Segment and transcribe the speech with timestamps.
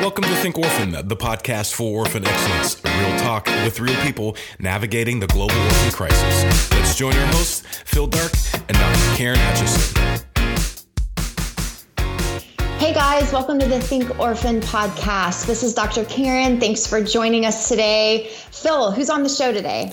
[0.00, 2.80] Welcome to Think Orphan, the podcast for orphan excellence.
[2.84, 6.70] Real talk with real people navigating the global orphan crisis.
[6.70, 8.32] Let's join your hosts, Phil Darke
[8.68, 9.16] and Dr.
[9.16, 10.20] Karen Atchison.
[12.78, 15.46] Hey guys, welcome to the Think Orphan podcast.
[15.46, 16.04] This is Dr.
[16.04, 16.60] Karen.
[16.60, 18.28] Thanks for joining us today.
[18.50, 19.92] Phil, who's on the show today?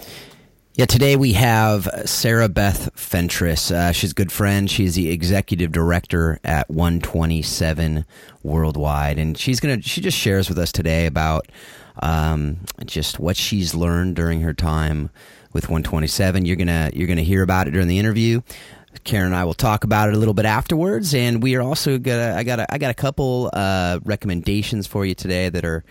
[0.76, 3.70] Yeah, today we have Sarah Beth Fentress.
[3.70, 4.68] Uh, she's a good friend.
[4.68, 8.04] She's the executive director at 127
[8.42, 11.46] Worldwide, and she's gonna she just shares with us today about
[12.02, 15.12] um, just what she's learned during her time
[15.54, 16.44] with 127.
[16.44, 18.42] You're gonna you're gonna hear about it during the interview.
[19.04, 22.00] Karen and I will talk about it a little bit afterwards, and we are also
[22.00, 22.34] gonna.
[22.36, 25.84] I got a, I got a couple uh, recommendations for you today that are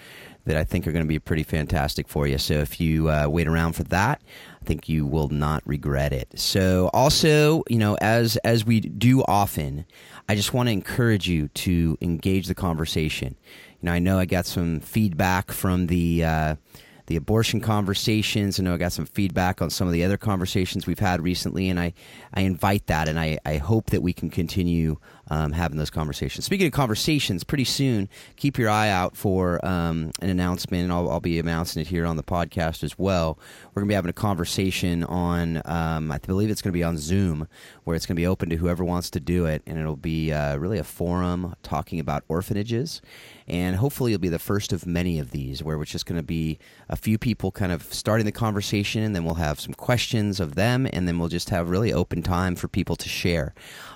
[0.45, 2.39] that I think are going to be pretty fantastic for you.
[2.39, 4.21] So if you uh, wait around for that,
[4.61, 6.39] I think you will not regret it.
[6.39, 9.85] So also, you know, as as we do often,
[10.29, 13.37] I just want to encourage you to engage the conversation.
[13.81, 16.57] You know, I know I got some feedback from the uh,
[17.07, 18.59] the abortion conversations.
[18.59, 21.69] I know I got some feedback on some of the other conversations we've had recently,
[21.69, 21.93] and I,
[22.33, 26.45] I invite that, and I, I hope that we can continue um, having those conversations.
[26.45, 31.11] Speaking of conversations, pretty soon, keep your eye out for um, an announcement, and I'll,
[31.11, 33.39] I'll, be announcing it here on the podcast as well.
[33.69, 36.83] We're going to be having a conversation on, um, I believe it's going to be
[36.83, 37.47] on Zoom,
[37.85, 40.33] where it's going to be open to whoever wants to do it, and it'll be
[40.33, 43.01] uh, really a forum talking about orphanages.
[43.47, 46.23] And hopefully, it'll be the first of many of these where it's just going to
[46.25, 50.41] be a few people kind of starting the conversation, and then we'll have some questions
[50.41, 53.55] of them, and then we'll just have really open time for people to share.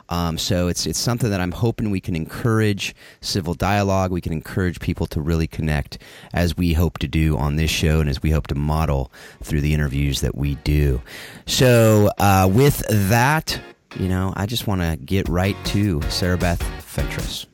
[0.09, 4.11] Um, so it's it's something that I'm hoping we can encourage civil dialogue.
[4.11, 5.99] We can encourage people to really connect,
[6.33, 9.11] as we hope to do on this show, and as we hope to model
[9.43, 11.03] through the interviews that we do.
[11.47, 13.61] So uh, with that,
[13.99, 17.47] you know, I just want to get right to Sarah Beth Fentress.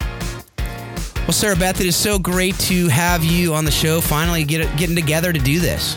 [0.00, 4.02] Well, Sarah Beth, it is so great to have you on the show.
[4.02, 5.96] Finally, get, getting together to do this.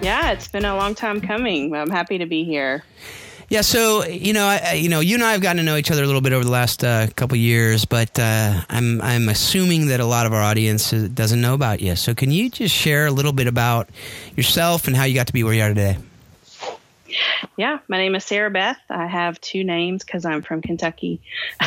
[0.00, 1.74] Yeah, it's been a long time coming.
[1.74, 2.84] I'm happy to be here.
[3.48, 5.90] Yeah, so you know, I, you know, you and I have gotten to know each
[5.90, 9.86] other a little bit over the last uh, couple years, but uh, I'm I'm assuming
[9.88, 11.96] that a lot of our audience doesn't know about you.
[11.96, 13.90] So, can you just share a little bit about
[14.36, 15.98] yourself and how you got to be where you are today?
[17.56, 18.78] Yeah, my name is Sarah Beth.
[18.90, 21.20] I have two names because I'm from Kentucky.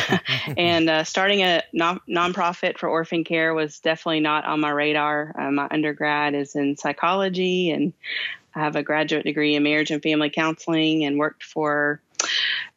[0.56, 5.34] and uh, starting a non- nonprofit for orphan care was definitely not on my radar.
[5.38, 7.92] Uh, my undergrad is in psychology, and
[8.58, 12.00] I have a graduate degree in marriage and family counseling and worked for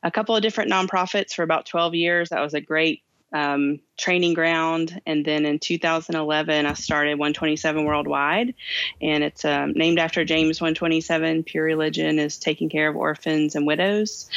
[0.04, 2.30] a couple of different nonprofits for about 12 years.
[2.30, 3.04] That was a great
[3.34, 5.02] um, training ground.
[5.06, 8.54] And then in 2011, I started 127 Worldwide,
[9.02, 11.44] and it's um, named after James 127.
[11.44, 14.30] Pure religion is taking care of orphans and widows.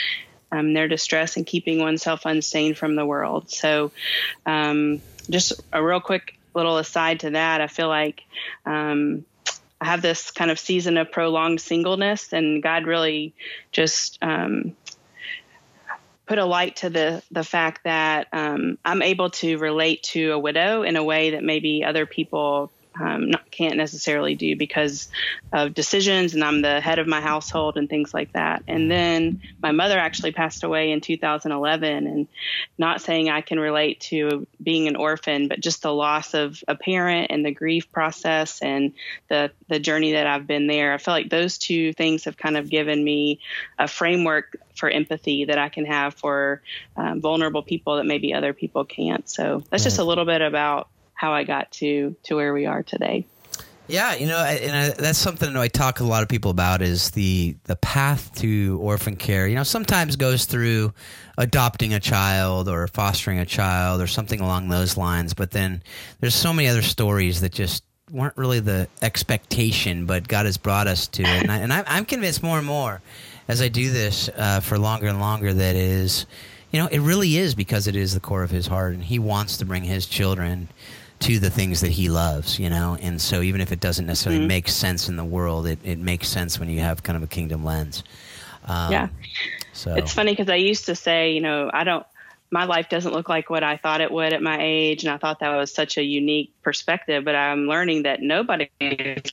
[0.53, 3.51] Um, their distress and keeping oneself unstained from the world.
[3.51, 3.91] So,
[4.47, 8.23] um, just a real quick little aside to that, I feel like
[8.65, 9.25] um,
[9.85, 13.35] Have this kind of season of prolonged singleness, and God really
[13.71, 14.75] just um,
[16.27, 20.39] put a light to the the fact that um, I'm able to relate to a
[20.39, 25.09] widow in a way that maybe other people um, not, can't necessarily do because
[25.53, 28.63] of decisions, and I'm the head of my household and things like that.
[28.69, 32.29] And then my mother actually passed away in 2011, and
[32.79, 36.75] not saying I can relate to being an orphan, but just the loss of a
[36.75, 38.93] parent and the grief process and
[39.29, 40.93] the the journey that I've been there.
[40.93, 43.41] I feel like those two things have kind of given me
[43.79, 46.63] a framework for empathy that I can have for
[46.97, 49.29] um, vulnerable people that maybe other people can't.
[49.29, 52.83] So that's just a little bit about how I got to to where we are
[52.83, 53.27] today.
[53.87, 56.51] Yeah, you know, and I, that's something that I talk to a lot of people
[56.51, 59.47] about is the the path to orphan care.
[59.47, 60.95] You know, sometimes goes through
[61.37, 65.83] adopting a child or fostering a child or something along those lines, but then
[66.21, 70.87] there's so many other stories that just weren't really the expectation, but God has brought
[70.87, 71.43] us to it.
[71.43, 73.03] And, I, and I, am convinced more and more
[73.49, 76.27] as I do this uh, for longer and longer that is,
[76.71, 79.19] you know, it really is because it is the core of His heart, and He
[79.19, 80.69] wants to bring His children
[81.25, 82.99] to the things that he loves, you know?
[83.01, 84.49] And so even if it doesn't necessarily mm-hmm.
[84.49, 87.27] make sense in the world, it, it makes sense when you have kind of a
[87.27, 88.05] kingdom lens.
[88.67, 89.09] Um, yeah.
[89.73, 92.07] So it's funny because I used to say, you know, I don't,
[92.55, 95.03] my life doesn't look like what I thought it would at my age.
[95.03, 98.69] And I thought that was such a unique perspective, but I'm learning that nobody's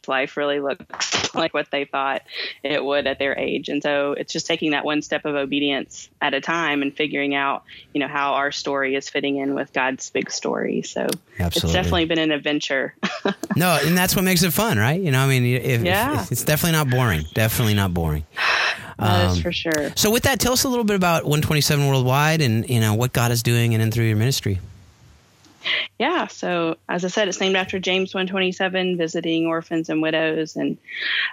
[0.07, 2.23] life really looks like what they thought
[2.63, 3.69] it would at their age.
[3.69, 7.35] And so it's just taking that one step of obedience at a time and figuring
[7.35, 7.63] out,
[7.93, 10.81] you know, how our story is fitting in with God's big story.
[10.81, 11.07] So
[11.37, 11.67] Absolutely.
[11.67, 12.95] it's definitely been an adventure.
[13.55, 14.99] no, and that's what makes it fun, right?
[14.99, 16.23] You know, I mean, if, yeah.
[16.23, 17.25] If, it's definitely not boring.
[17.35, 18.25] Definitely not boring.
[19.01, 19.91] That um, is for sure.
[19.95, 23.13] So, with that, tell us a little bit about 127 Worldwide and you know what
[23.13, 24.59] God is doing in and through your ministry.
[25.99, 26.27] Yeah.
[26.27, 30.55] So as I said, it's named after James 127, visiting orphans and widows.
[30.55, 30.77] And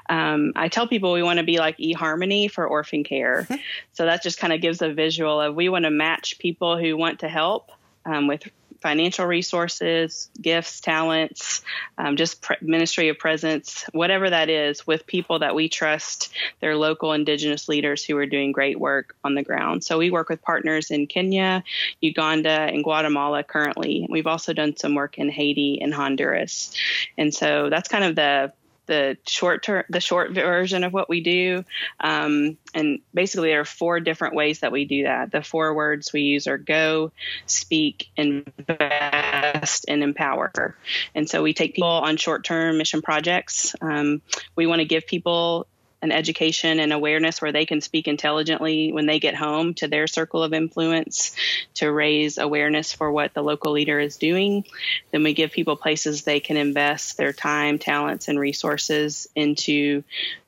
[0.08, 3.46] um, I tell people we want to be like eHarmony for orphan care.
[3.92, 6.96] so that just kind of gives a visual of we want to match people who
[6.96, 7.70] want to help
[8.04, 8.48] um, with
[8.80, 11.62] financial resources, gifts, talents,
[11.96, 16.30] um, just pre- ministry of presence, whatever that is, with people that we trust.
[16.60, 19.84] They're local indigenous leaders who are doing great work on the ground.
[19.84, 21.64] So we work with partners in Kenya,
[22.00, 24.06] Uganda, and Guatemala currently.
[24.08, 26.72] We've also done some work in Haiti and Honduras.
[27.16, 28.52] And so that's kind of the
[28.88, 31.64] the short term, the short version of what we do.
[32.00, 35.30] Um, and basically, there are four different ways that we do that.
[35.30, 37.12] The four words we use are go,
[37.46, 40.74] speak, invest, and empower.
[41.14, 43.76] And so we take people on short term mission projects.
[43.80, 44.20] Um,
[44.56, 45.68] we want to give people
[46.00, 50.06] an education and awareness where they can speak intelligently when they get home to their
[50.06, 51.34] circle of influence
[51.74, 54.64] to raise awareness for what the local leader is doing.
[55.10, 60.04] Then we give people places they can invest their time, talents, and resources into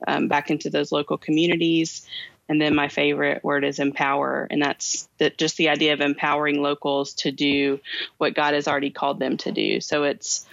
[0.06, 2.06] um, back into those local communities.
[2.48, 7.14] And then my favorite word is empower, and that's just the idea of empowering locals
[7.14, 7.78] to do
[8.18, 9.80] what God has already called them to do.
[9.80, 10.46] So it's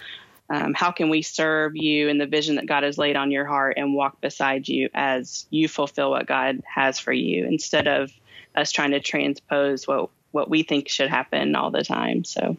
[0.50, 3.44] um, how can we serve you in the vision that God has laid on your
[3.44, 8.10] heart and walk beside you as you fulfill what God has for you instead of
[8.54, 12.24] us trying to transpose what what we think should happen all the time.
[12.24, 12.56] So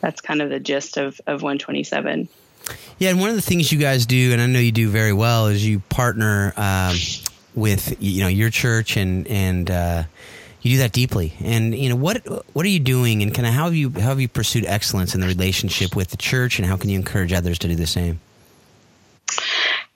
[0.00, 2.28] that's kind of the gist of, of 127.
[2.98, 5.14] Yeah, and one of the things you guys do, and I know you do very
[5.14, 6.96] well, is you partner um,
[7.54, 10.02] with you know your church and and uh,
[10.62, 11.34] you do that deeply.
[11.40, 14.10] And you know what what are you doing, and kind of how have you how
[14.10, 17.32] have you pursued excellence in the relationship with the church, and how can you encourage
[17.32, 18.20] others to do the same?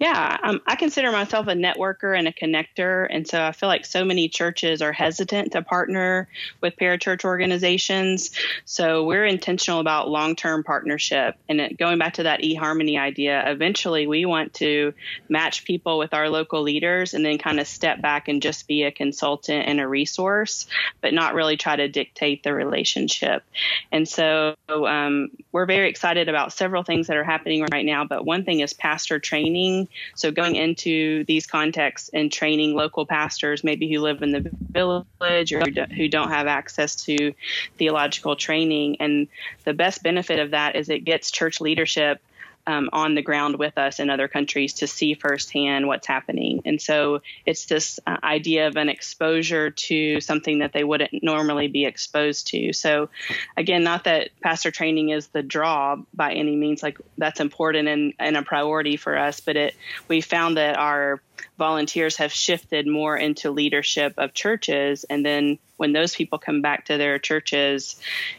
[0.05, 3.07] Yeah, um, I consider myself a networker and a connector.
[3.09, 6.29] And so I feel like so many churches are hesitant to partner
[6.61, 8.33] with parachurch organizations.
[8.67, 11.37] So we're intentional about long term partnership.
[11.49, 14.93] And going back to that eHarmony idea, eventually we want to
[15.31, 18.83] match people with our local leaders and then kind of step back and just be
[18.83, 20.67] a consultant and a resource,
[21.01, 23.43] but not really try to dictate the relationship.
[23.91, 28.05] And so um, we're very excited about several things that are happening right now.
[28.05, 33.65] But one thing is pastor training so going into these contexts and training local pastors,
[33.65, 35.63] maybe who live in the village or
[35.97, 37.33] who don't have access to
[37.79, 38.97] theological training.
[39.01, 39.29] And
[39.65, 42.21] the best benefit of that is it gets church leadership
[42.67, 46.63] um, on the ground with us in other countries to see firsthand what's happening.
[46.65, 51.69] And so it's this uh, idea of an exposure to something that they wouldn't normally
[51.69, 52.73] be exposed to.
[52.73, 53.09] So,
[53.57, 58.15] again, not that pastor training is the draw by any means, like that's important and,
[58.19, 59.75] and a priority for us, but it
[60.09, 61.21] we found that our
[61.59, 65.05] volunteers have shifted more into leadership of churches.
[65.05, 67.97] And then when those people come back to their churches,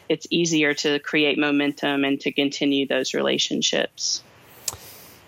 [0.08, 4.22] it's easier to create momentum and to continue those relationships.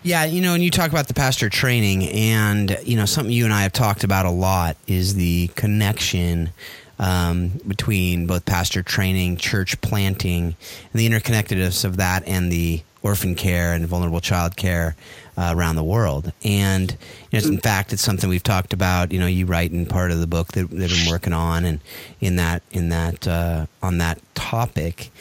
[0.01, 3.43] Yeah, you know, and you talk about the pastor training, and, you know, something you
[3.43, 6.51] and I have talked about a lot is the connection
[6.99, 10.55] um, between both pastor training, church planting,
[10.93, 14.95] and the interconnectedness of that and the orphan care and vulnerable child care
[15.37, 16.31] uh, around the world.
[16.43, 16.95] And
[17.31, 19.11] you know, in fact, it's something we've talked about.
[19.11, 21.79] You know, you write in part of the book that they've been working on, and
[22.19, 25.11] in that in that uh, on that topic.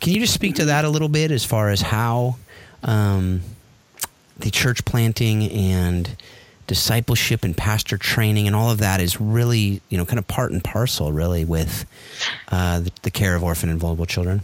[0.00, 2.36] Can you just speak to that a little bit as far as how
[2.84, 3.42] um,
[4.38, 6.16] the church planting and
[6.68, 10.52] discipleship and pastor training and all of that is really, you know, kind of part
[10.52, 11.84] and parcel, really, with
[12.52, 14.42] uh, the, the care of orphan and vulnerable children?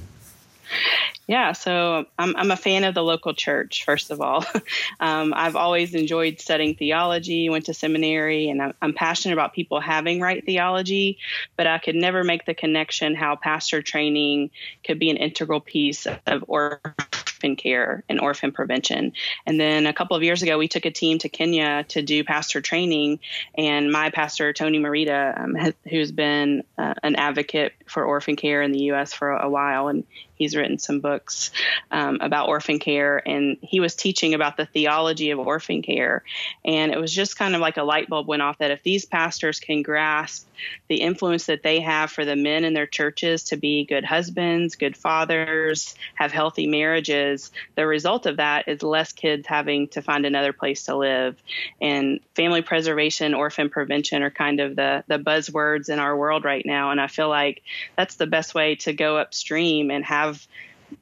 [1.27, 4.45] Yeah, so I'm, I'm a fan of the local church, first of all.
[5.01, 9.81] um, I've always enjoyed studying theology, went to seminary, and I'm, I'm, passionate about people
[9.81, 11.19] having right theology,
[11.57, 14.51] but I could never make the connection how pastor training
[14.85, 19.13] could be an integral piece of orphan care and orphan prevention.
[19.47, 22.23] And then a couple of years ago, we took a team to Kenya to do
[22.23, 23.19] pastor training,
[23.57, 28.63] and my pastor, Tony Merida, um, has, who's been uh, an advocate for orphan care
[28.63, 29.13] in the U.S.
[29.15, 30.05] for a while, and
[30.45, 31.53] He's written some books
[31.91, 36.23] um, about orphan care, and he was teaching about the theology of orphan care.
[36.67, 39.07] And it was just kind of like a light bulb went off that if these
[39.07, 40.47] pastors can grasp
[40.89, 44.77] the influence that they have for the men in their churches to be good husbands,
[44.77, 50.27] good fathers, have healthy marriages, the result of that is less kids having to find
[50.27, 51.41] another place to live.
[51.81, 56.65] And family preservation, orphan prevention are kind of the, the buzzwords in our world right
[56.67, 56.91] now.
[56.91, 57.63] And I feel like
[57.97, 60.47] that's the best way to go upstream and have have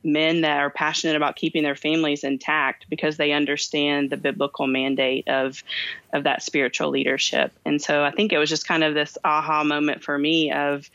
[0.04, 5.28] men that are passionate about keeping their families intact because they understand the biblical mandate
[5.28, 5.62] of
[6.12, 7.52] of that spiritual leadership.
[7.64, 10.88] And so I think it was just kind of this aha moment for me of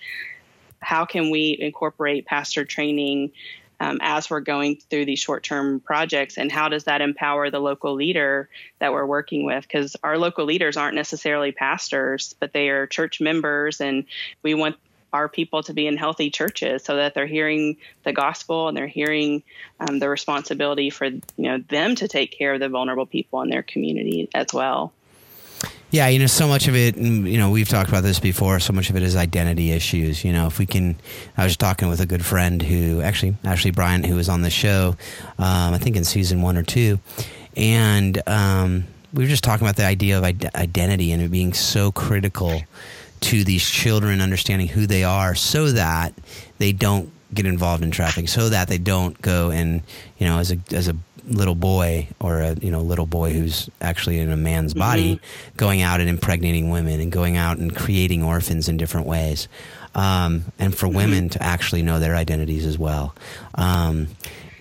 [0.80, 3.32] how can we incorporate pastor training
[3.80, 6.38] um, as we're going through these short term projects.
[6.38, 9.64] And how does that empower the local leader that we're working with?
[9.64, 14.06] Because our local leaders aren't necessarily pastors, but they are church members, and
[14.42, 14.78] we want
[15.14, 18.88] our people to be in healthy churches so that they're hearing the gospel and they're
[18.88, 19.44] hearing
[19.80, 23.50] um, the responsibility for you know them to take care of the vulnerable people in
[23.50, 24.94] their community as well.
[25.90, 28.60] Yeah, you know, so much of it, you know, we've talked about this before.
[28.60, 30.22] So much of it is identity issues.
[30.24, 30.98] You know, if we can,
[31.38, 34.50] I was talking with a good friend who actually, Ashley Bryant, who was on the
[34.50, 34.98] show,
[35.40, 37.00] um, I think in season one or two,
[37.56, 38.84] and um,
[39.14, 42.62] we were just talking about the idea of identity and it being so critical
[43.22, 46.14] to these children understanding who they are, so that
[46.58, 49.82] they don't get involved in trafficking, so that they don't go and,
[50.18, 50.96] you know, as a as a
[51.28, 54.80] little boy or a you know little boy who's actually in a man's mm-hmm.
[54.80, 55.58] body mm-hmm.
[55.58, 59.48] going out and impregnating women and going out and creating orphans in different ways
[59.96, 60.98] um, and for mm-hmm.
[60.98, 63.14] women to actually know their identities as well
[63.56, 64.08] um,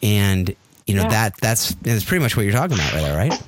[0.03, 0.55] and
[0.87, 1.09] you know yeah.
[1.09, 3.43] that that's that's pretty much what you're talking about right there right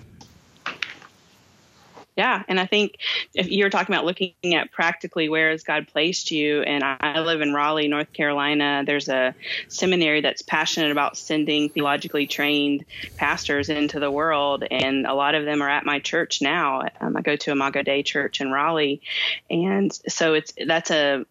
[2.18, 2.96] yeah, and I think
[3.32, 7.40] if you're talking about looking at practically where has God placed you, and I live
[7.42, 8.82] in Raleigh, North Carolina.
[8.84, 9.36] There's a
[9.68, 12.84] seminary that's passionate about sending theologically trained
[13.16, 16.88] pastors into the world, and a lot of them are at my church now.
[17.00, 19.00] Um, I go to Imago Dei Church in Raleigh,
[19.48, 21.24] and so it's that's a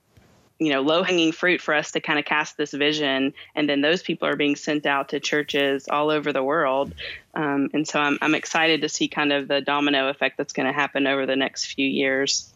[0.59, 3.81] you know low hanging fruit for us to kind of cast this vision and then
[3.81, 6.93] those people are being sent out to churches all over the world.
[7.35, 10.65] Um, and so I'm, I'm excited to see kind of the domino effect that's going
[10.65, 12.51] to happen over the next few years.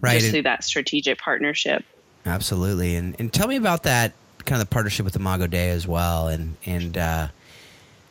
[0.00, 1.84] Right just through that strategic partnership.
[2.24, 4.12] Absolutely and, and tell me about that
[4.44, 7.28] kind of the partnership with Imago Dei as well and and uh,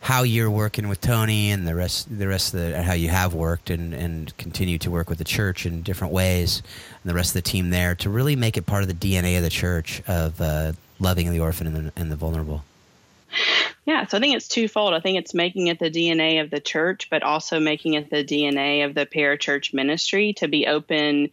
[0.01, 3.33] how you're working with Tony and the rest the rest of the how you have
[3.33, 6.61] worked and and continue to work with the church in different ways
[7.03, 9.37] and the rest of the team there to really make it part of the DNA
[9.37, 12.63] of the church of uh, loving the orphan and the, and the vulnerable.
[13.85, 14.93] Yeah, so I think it's twofold.
[14.93, 18.23] I think it's making it the DNA of the church, but also making it the
[18.23, 21.29] DNA of the parachurch ministry to be open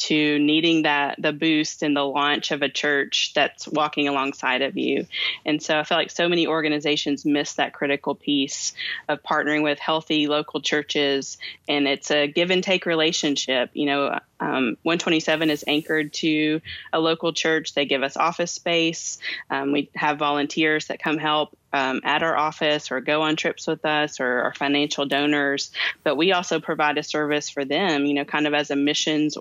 [0.00, 4.76] to needing that the boost and the launch of a church that's walking alongside of
[4.76, 5.06] you.
[5.44, 8.72] And so I feel like so many organizations miss that critical piece
[9.08, 11.36] of partnering with healthy local churches
[11.68, 13.70] and it's a give and take relationship.
[13.74, 17.74] You know, um, 127 is anchored to a local church.
[17.74, 19.18] They give us office space.
[19.50, 23.66] Um, we have volunteers that come help um, at our office or go on trips
[23.66, 25.70] with us or our financial donors.
[26.02, 29.36] But we also provide a service for them, you know, kind of as a missions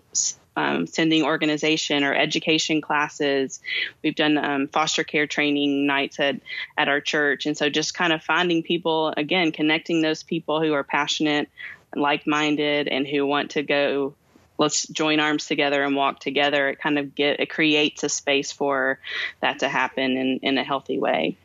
[0.56, 3.62] um, sending organization or education classes.
[4.04, 6.36] We've done um, foster care training nights at,
[6.78, 7.46] at our church.
[7.46, 11.50] And so just kind of finding people, again, connecting those people who are passionate,
[11.96, 14.14] like minded, and who want to go
[14.58, 18.52] let's join arms together and walk together it kind of get it creates a space
[18.52, 19.00] for
[19.40, 21.38] that to happen in, in a healthy way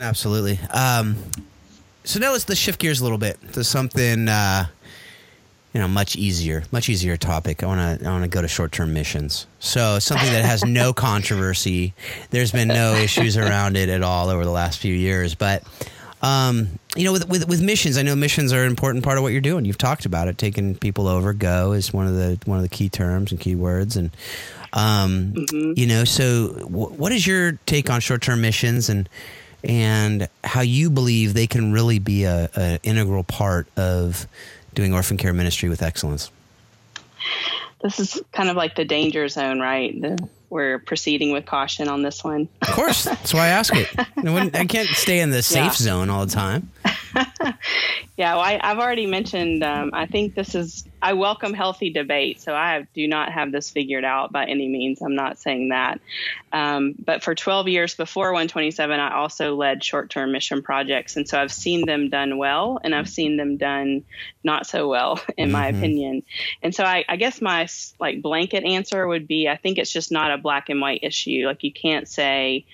[0.00, 1.16] absolutely um,
[2.02, 4.66] so now let's, let's shift gears a little bit to something uh,
[5.72, 7.62] you know, much easier, much easier topic.
[7.62, 9.46] I want to, I want to go to short-term missions.
[9.60, 11.94] So something that has no controversy.
[12.30, 15.36] There's been no issues around it at all over the last few years.
[15.36, 15.62] But,
[16.22, 19.22] um, you know, with, with, with missions, I know missions are an important part of
[19.22, 19.64] what you're doing.
[19.64, 20.38] You've talked about it.
[20.38, 23.54] Taking people over, go is one of the one of the key terms and key
[23.54, 23.96] words.
[23.96, 24.10] And,
[24.72, 25.72] um, mm-hmm.
[25.76, 29.08] you know, so w- what is your take on short-term missions and
[29.62, 34.26] and how you believe they can really be a, a integral part of
[34.74, 36.30] doing orphan care ministry with excellence?
[37.82, 39.98] This is kind of like the danger zone, right?
[40.00, 42.48] The, we're proceeding with caution on this one.
[42.62, 43.88] Of course, that's why I ask it.
[44.54, 45.70] I can't stay in the safe yeah.
[45.72, 46.70] zone all the time.
[48.16, 49.62] yeah, well, I, have already mentioned.
[49.64, 50.84] Um, I think this is.
[51.02, 55.00] I welcome healthy debate, so I do not have this figured out by any means.
[55.00, 56.00] I'm not saying that.
[56.52, 61.40] Um, but for 12 years before 127, I also led short-term mission projects, and so
[61.40, 64.04] I've seen them done well, and I've seen them done
[64.44, 65.52] not so well, in mm-hmm.
[65.52, 66.22] my opinion.
[66.62, 67.66] And so I, I guess my
[67.98, 71.46] like blanket answer would be, I think it's just not a black and white issue.
[71.46, 72.66] Like you can't say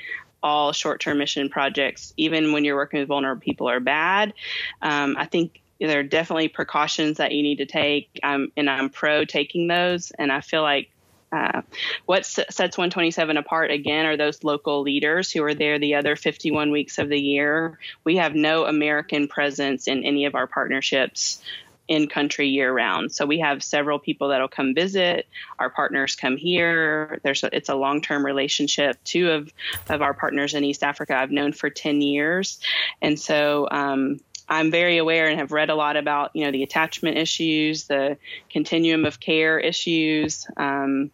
[0.42, 4.34] all short-term mission projects, even when you're working with vulnerable people, are bad.
[4.82, 9.24] Um, I think there are definitely precautions that you need to take, and I'm pro
[9.24, 10.10] taking those.
[10.12, 10.90] And I feel like
[11.32, 11.62] uh,
[12.06, 16.70] what sets 127 apart again are those local leaders who are there the other 51
[16.70, 17.78] weeks of the year.
[18.04, 21.42] We have no American presence in any of our partnerships
[21.88, 23.12] in country year round.
[23.12, 25.26] So we have several people that'll come visit.
[25.58, 27.20] Our partners come here.
[27.22, 28.96] There's a, it's a long term relationship.
[29.04, 29.52] Two of
[29.88, 32.60] of our partners in East Africa I've known for ten years,
[33.00, 33.68] and so.
[33.70, 37.84] Um, I'm very aware and have read a lot about, you know, the attachment issues,
[37.84, 38.16] the
[38.50, 41.10] continuum of care issues, um,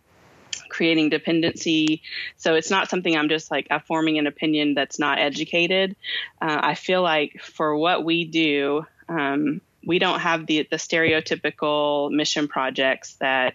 [0.68, 2.02] creating dependency.
[2.36, 5.96] So it's not something I'm just like forming an opinion that's not educated.
[6.40, 12.10] Uh, I feel like for what we do, um, we don't have the the stereotypical
[12.10, 13.54] mission projects that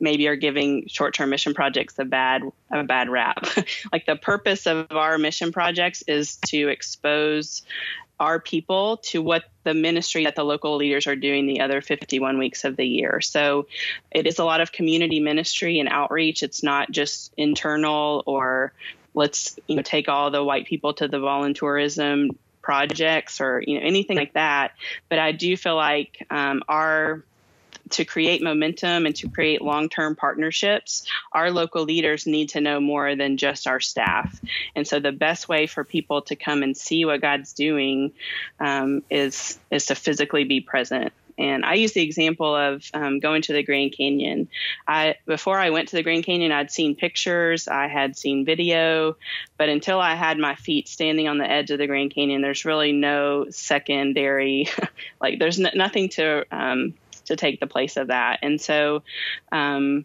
[0.00, 3.44] maybe are giving short-term mission projects a bad a bad rap.
[3.92, 7.62] like the purpose of our mission projects is to expose
[8.20, 12.38] our people to what the ministry that the local leaders are doing the other 51
[12.38, 13.20] weeks of the year.
[13.20, 13.66] So
[14.10, 16.42] it is a lot of community ministry and outreach.
[16.42, 18.72] It's not just internal or
[19.14, 22.30] let's you know take all the white people to the volunteerism
[22.62, 24.72] projects or you know anything like that.
[25.08, 27.24] But I do feel like um, our
[27.90, 33.14] to create momentum and to create long-term partnerships, our local leaders need to know more
[33.14, 34.40] than just our staff.
[34.74, 38.12] And so the best way for people to come and see what God's doing
[38.60, 41.12] um, is is to physically be present.
[41.36, 44.48] And I use the example of um, going to the Grand Canyon.
[44.86, 49.16] I before I went to the Grand Canyon, I'd seen pictures, I had seen video,
[49.58, 52.64] but until I had my feet standing on the edge of the Grand Canyon, there's
[52.64, 54.68] really no secondary,
[55.20, 56.94] like there's n- nothing to um,
[57.26, 58.40] to take the place of that.
[58.42, 59.02] And so,
[59.52, 60.04] um,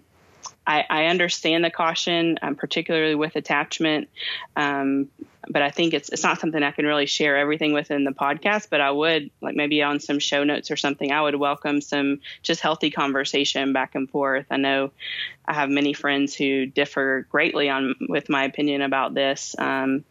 [0.65, 4.07] I, I, understand the caution, um, particularly with attachment.
[4.55, 5.09] Um,
[5.49, 8.67] but I think it's it's not something I can really share everything within the podcast.
[8.69, 11.11] But I would like maybe on some show notes or something.
[11.11, 14.45] I would welcome some just healthy conversation back and forth.
[14.51, 14.91] I know
[15.45, 19.55] I have many friends who differ greatly on with my opinion about this.
[19.57, 20.05] Um,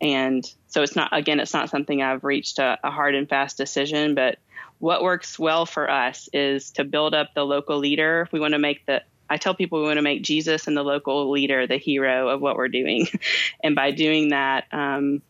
[0.00, 3.56] and so it's not again it's not something I've reached a, a hard and fast
[3.56, 4.38] decision, but
[4.78, 8.28] what works well for us is to build up the local leader.
[8.32, 10.82] We want to make the I tell people we want to make Jesus and the
[10.82, 13.08] local leader the hero of what we're doing.
[13.62, 15.20] and by doing that, um,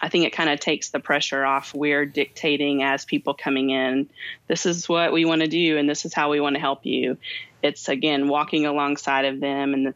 [0.00, 1.74] I think it kind of takes the pressure off.
[1.74, 4.10] We're dictating as people coming in,
[4.46, 6.84] this is what we want to do, and this is how we want to help
[6.84, 7.16] you.
[7.62, 9.94] It's again walking alongside of them and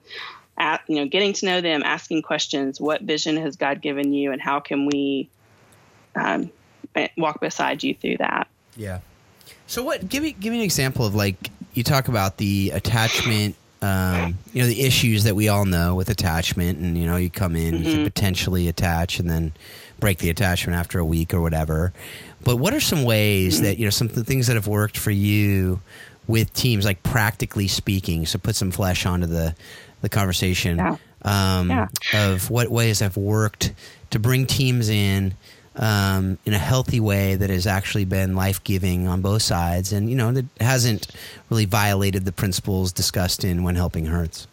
[0.57, 2.81] at, you know getting to know them, asking questions.
[2.81, 5.29] What vision has God given you, and how can we
[6.15, 6.51] um,
[7.17, 8.49] walk beside you through that?
[8.79, 9.01] Yeah.
[9.67, 10.09] So what?
[10.09, 13.57] Give me give me an example of like you talk about the attachment.
[13.81, 17.29] Um, you know the issues that we all know with attachment, and you know you
[17.29, 17.85] come in, mm-hmm.
[17.85, 19.53] you can potentially attach, and then
[20.01, 21.93] break the attachment after a week or whatever.
[22.45, 23.65] But what are some ways mm-hmm.
[23.65, 25.81] that you know some things that have worked for you
[26.27, 28.27] with teams, like practically speaking?
[28.27, 29.55] So put some flesh onto the
[30.01, 30.97] the conversation yeah.
[31.23, 31.89] Um, yeah.
[32.15, 33.73] of what ways have worked
[34.11, 35.35] to bring teams in
[35.79, 40.11] um, in a healthy way that has actually been life giving on both sides, and
[40.11, 41.09] you know that hasn't
[41.51, 44.47] really violated the principles discussed in when helping hurts.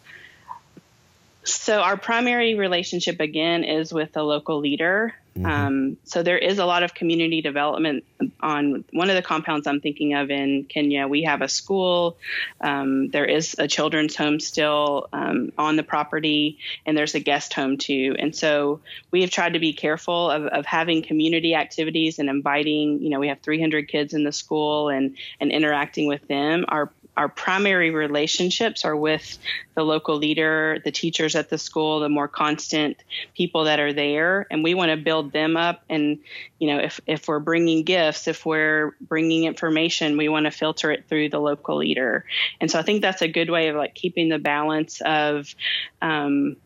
[1.46, 5.14] So our primary relationship again is with the local leader.
[5.36, 5.46] Mm-hmm.
[5.46, 8.04] Um, so there is a lot of community development
[8.40, 11.06] on one of the compounds I'm thinking of in Kenya.
[11.06, 12.16] We have a school.
[12.60, 17.52] Um, there is a children's home still um, on the property, and there's a guest
[17.52, 18.16] home too.
[18.18, 18.80] And so
[19.10, 23.02] we have tried to be careful of, of having community activities and inviting.
[23.02, 26.64] You know, we have 300 kids in the school and and interacting with them.
[26.68, 29.38] Our our primary relationships are with
[29.74, 33.02] the local leader, the teachers at the school, the more constant
[33.34, 35.82] people that are there, and we want to build them up.
[35.88, 36.18] And
[36.58, 40.90] you know, if if we're bringing gifts, if we're bringing information, we want to filter
[40.90, 42.24] it through the local leader.
[42.60, 45.54] And so I think that's a good way of like keeping the balance of
[46.02, 46.56] um,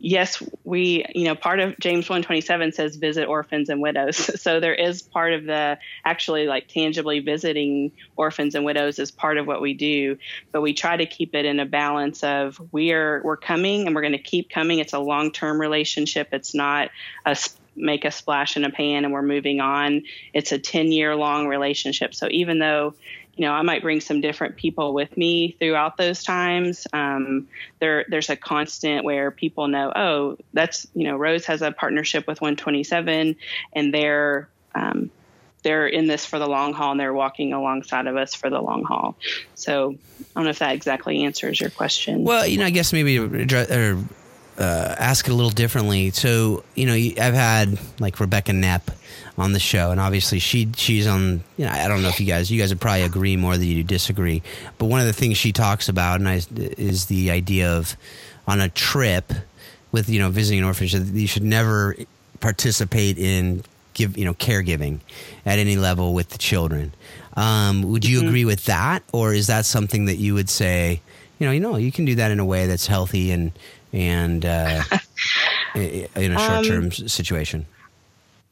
[0.00, 4.30] yes, we, you know, part of James 127 says visit orphans and widows.
[4.40, 9.36] So there is part of the actually like tangibly visiting orphans and widows is part
[9.36, 10.16] of what we do,
[10.50, 14.00] but we try to keep it in a balance of we're we're coming and we're
[14.00, 14.78] going to keep coming.
[14.78, 16.28] It's a long-term relationship.
[16.32, 16.90] It's not
[17.26, 17.36] a
[17.76, 20.02] make a splash in a pan and we're moving on.
[20.32, 22.14] It's a 10 year long relationship.
[22.14, 22.94] So even though
[23.40, 26.86] you know, I might bring some different people with me throughout those times.
[26.92, 27.48] Um,
[27.78, 32.26] there, there's a constant where people know, oh, that's you know, Rose has a partnership
[32.26, 33.36] with 127,
[33.72, 35.10] and they're um,
[35.62, 38.60] they're in this for the long haul, and they're walking alongside of us for the
[38.60, 39.16] long haul.
[39.54, 42.24] So, I don't know if that exactly answers your question.
[42.24, 43.18] Well, you know, I guess maybe
[44.60, 46.10] uh, ask it a little differently.
[46.10, 48.94] So, you know, I've had like Rebecca Knepp
[49.38, 51.42] on the show, and obviously she she's on.
[51.56, 53.66] You know, I don't know if you guys you guys would probably agree more than
[53.66, 54.42] you disagree,
[54.78, 57.96] but one of the things she talks about and I, is the idea of
[58.46, 59.32] on a trip
[59.92, 61.96] with you know visiting an orphanage, you should never
[62.40, 65.00] participate in give you know caregiving
[65.46, 66.92] at any level with the children.
[67.34, 68.28] Um, would you mm-hmm.
[68.28, 71.00] agree with that, or is that something that you would say?
[71.38, 73.52] You know, you know, you can do that in a way that's healthy and
[73.92, 74.82] and uh,
[75.74, 77.66] in a short term um, situation.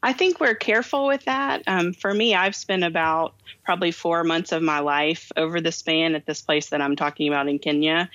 [0.01, 1.63] I think we're careful with that.
[1.67, 6.15] Um, for me, I've spent about probably four months of my life over the span
[6.15, 8.09] at this place that I'm talking about in Kenya.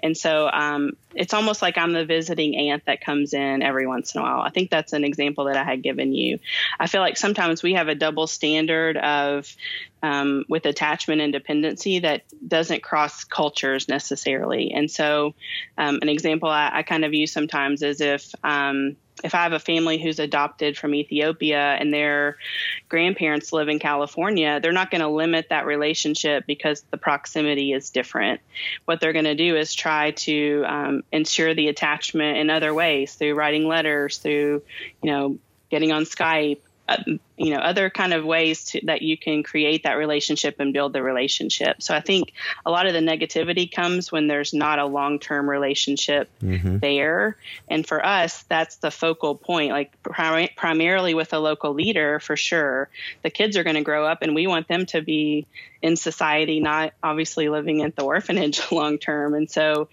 [0.00, 4.14] And so um, it's almost like I'm the visiting aunt that comes in every once
[4.14, 4.40] in a while.
[4.40, 6.38] I think that's an example that I had given you.
[6.78, 9.54] I feel like sometimes we have a double standard of
[10.02, 14.70] um, with attachment and dependency that doesn't cross cultures necessarily.
[14.72, 15.34] And so,
[15.76, 19.52] um, an example I, I, kind of use sometimes is if um, if I have
[19.52, 22.36] a family who's adopted from Ethiopia and their
[22.88, 27.90] grandparents live in California, they're not going to limit that relationship because the proximity is
[27.90, 28.40] different.
[28.84, 33.14] What they're going to do is try to um, ensure the attachment in other ways
[33.14, 34.62] through writing letters, through,
[35.02, 35.38] you know,
[35.70, 36.60] getting on Skype,
[37.36, 40.92] you know other kind of ways to, that you can create that relationship and build
[40.92, 41.82] the relationship.
[41.82, 42.32] So i think
[42.64, 46.78] a lot of the negativity comes when there's not a long-term relationship mm-hmm.
[46.78, 47.36] there.
[47.68, 52.36] And for us that's the focal point like prim- primarily with a local leader for
[52.36, 52.88] sure.
[53.22, 55.46] The kids are going to grow up and we want them to be
[55.80, 59.88] in society not obviously living at the orphanage long term and so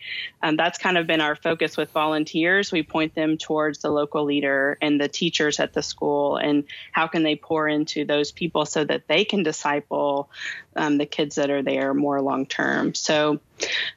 [0.45, 2.71] um, that's kind of been our focus with volunteers.
[2.71, 6.37] We point them towards the local leader and the teachers at the school.
[6.37, 10.29] And how can they pour into those people so that they can disciple
[10.75, 12.93] um, the kids that are there more long term.
[12.93, 13.39] So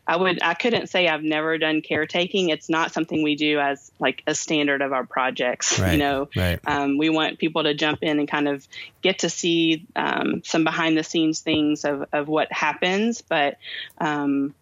[0.07, 2.51] I would I couldn't say I've never done caretaking.
[2.51, 5.79] It's not something we do as like a standard of our projects.
[5.79, 6.61] Right, you know, right.
[6.67, 8.67] um, we want people to jump in and kind of
[9.03, 13.59] get to see um, some behind the scenes things of of what happens, but
[13.99, 14.55] um,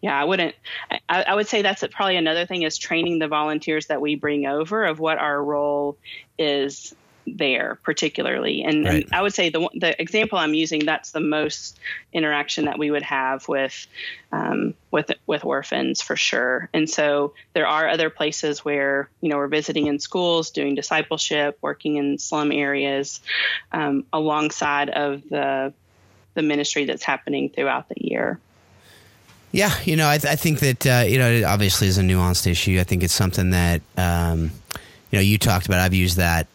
[0.00, 0.54] yeah, I wouldn't.
[1.08, 4.46] I, I, would say that's probably another thing is training the volunteers that we bring
[4.46, 5.96] over of what our role
[6.38, 6.94] is
[7.36, 9.04] there particularly and, right.
[9.04, 11.78] and, i would say the, the example i'm using that's the most
[12.12, 13.86] interaction that we would have with
[14.30, 19.36] um, with with orphans for sure and so there are other places where you know
[19.36, 23.20] we're visiting in schools doing discipleship working in slum areas
[23.72, 25.72] um, alongside of the
[26.34, 28.38] the ministry that's happening throughout the year
[29.50, 32.02] yeah, you know, I, th- I think that uh, you know, it obviously is a
[32.02, 32.78] nuanced issue.
[32.80, 34.50] I think it's something that um,
[35.10, 35.80] you know you talked about.
[35.80, 36.46] I've used that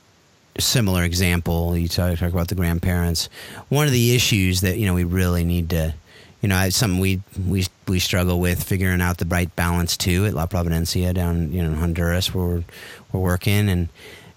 [0.60, 1.76] similar example.
[1.78, 3.30] You talk, talk about the grandparents.
[3.70, 5.94] One of the issues that you know we really need to,
[6.42, 10.26] you know, it's something we we we struggle with figuring out the right balance too
[10.26, 12.64] at La Providencia down you know in Honduras where we're,
[13.12, 13.90] we're working and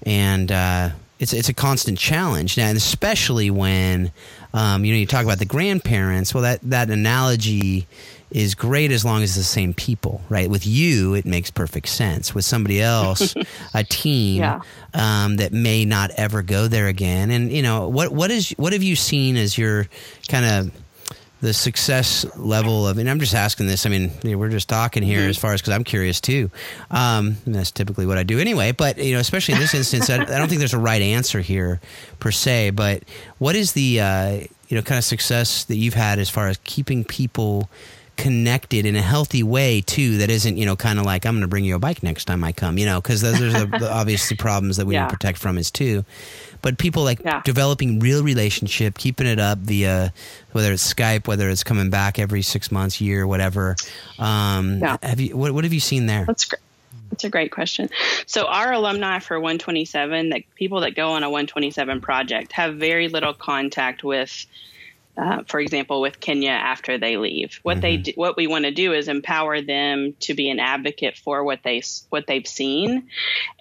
[0.05, 4.13] and uh, it's it's a constant challenge now, and especially when
[4.53, 6.35] um, you know you talk about the grandparents.
[6.35, 7.87] Well, that that analogy
[8.31, 10.51] is great as long as it's the same people, right?
[10.51, 12.35] With you, it makes perfect sense.
[12.35, 13.35] With somebody else,
[13.75, 14.61] a team yeah.
[14.95, 18.73] um, that may not ever go there again, and you know what what is what
[18.73, 19.87] have you seen as your
[20.29, 20.73] kind of
[21.41, 23.85] the success level of, and I'm just asking this.
[23.85, 25.31] I mean, we're just talking here mm-hmm.
[25.31, 26.51] as far as because I'm curious too.
[26.91, 28.73] Um, that's typically what I do anyway.
[28.73, 31.41] But you know, especially in this instance, I, I, don't think there's a right answer
[31.41, 31.81] here
[32.21, 32.71] per se.
[32.71, 33.05] But
[33.39, 34.31] what is the uh,
[34.69, 37.69] you know kind of success that you've had as far as keeping people
[38.17, 41.43] connected in a healthy way too that isn't you know kind of like i'm going
[41.43, 43.67] to bring you a bike next time i come you know because those are the,
[43.79, 45.03] the obviously problems that we yeah.
[45.03, 46.05] need to protect from is too
[46.63, 47.43] but people like yeah.
[47.45, 50.13] developing real relationship keeping it up via
[50.53, 53.77] whether it's skype whether it's coming back every six months year whatever
[54.19, 54.97] um, yeah.
[55.03, 56.61] have you what, what have you seen there that's great
[57.11, 57.89] that's a great question.
[58.27, 63.09] So our alumni for 127, that people that go on a 127 project have very
[63.09, 64.47] little contact with
[65.17, 67.59] uh, for example, with Kenya after they leave.
[67.63, 67.81] What mm-hmm.
[67.81, 71.43] they do, what we want to do is empower them to be an advocate for
[71.43, 73.09] what they what they've seen,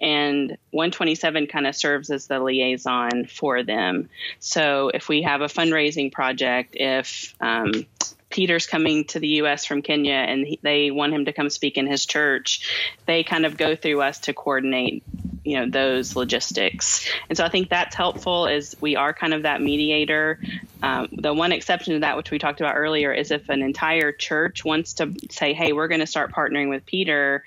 [0.00, 4.08] and 127 kind of serves as the liaison for them.
[4.38, 7.86] So if we have a fundraising project, if um,
[8.28, 9.64] Peter's coming to the U.S.
[9.64, 13.46] from Kenya and he, they want him to come speak in his church, they kind
[13.46, 15.02] of go through us to coordinate
[15.46, 19.42] you know those logistics and so i think that's helpful is we are kind of
[19.42, 20.40] that mediator
[20.82, 24.12] um, the one exception to that which we talked about earlier is if an entire
[24.12, 27.44] church wants to say hey we're going to start partnering with peter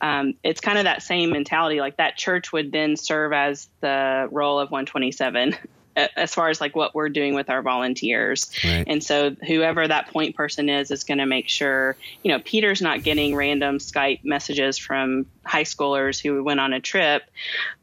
[0.00, 4.28] um, it's kind of that same mentality like that church would then serve as the
[4.30, 5.56] role of 127
[5.96, 8.50] as far as like what we're doing with our volunteers.
[8.64, 8.84] Right.
[8.86, 12.80] And so whoever that point person is is going to make sure, you know, Peter's
[12.80, 17.22] not getting random Skype messages from high schoolers who went on a trip.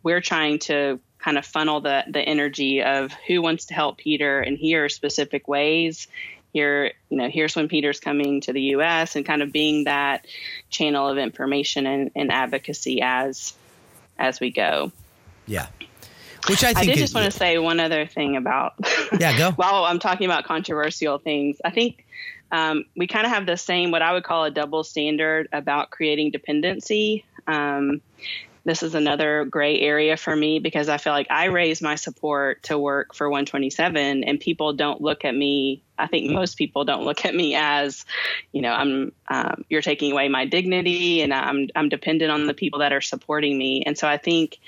[0.04, 4.40] We're trying to kind of funnel the the energy of who wants to help Peter
[4.40, 6.08] and here are specific ways.
[6.52, 10.26] Here, you know, here's when Peter's coming to the US and kind of being that
[10.72, 13.54] channel of information and, and advocacy as
[14.18, 14.92] as we go.
[15.46, 15.68] Yeah.
[16.48, 18.74] Which I think I did just want to say one other thing about.
[19.20, 19.52] Yeah, go.
[19.56, 22.06] while I'm talking about controversial things, I think
[22.52, 25.92] um, we kind of have the same, what I would call a double standard about
[25.92, 27.26] creating dependency.
[27.46, 28.02] Um,
[28.66, 32.64] this is another gray area for me because I feel like I raise my support
[32.64, 35.84] to work for 127 and people don't look at me.
[35.98, 38.06] I think most people don't look at me as,
[38.52, 42.54] you know, I'm, um, you're taking away my dignity and I'm, I'm dependent on the
[42.54, 43.84] people that are supporting me.
[43.86, 44.60] And so I think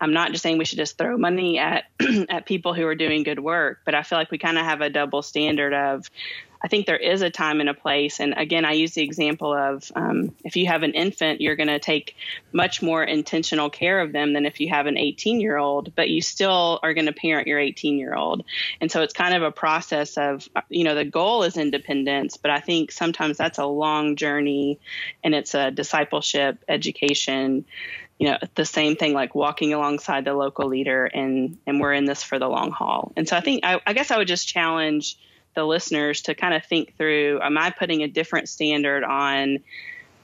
[0.00, 1.84] I'm not just saying we should just throw money at,
[2.28, 4.80] at people who are doing good work, but I feel like we kind of have
[4.80, 6.10] a double standard of,
[6.62, 8.20] I think there is a time and a place.
[8.20, 11.68] And again, I use the example of um, if you have an infant, you're going
[11.68, 12.16] to take
[12.52, 16.10] much more intentional care of them than if you have an 18 year old, but
[16.10, 18.44] you still are going to parent your 18 year old.
[18.80, 22.50] And so it's kind of a process of, you know, the goal is independence, but
[22.50, 24.78] I think sometimes that's a long journey
[25.24, 27.64] and it's a discipleship, education,
[28.18, 32.04] you know the same thing like walking alongside the local leader and and we're in
[32.04, 34.46] this for the long haul and so i think i, I guess i would just
[34.46, 35.16] challenge
[35.54, 39.58] the listeners to kind of think through am I putting a different standard on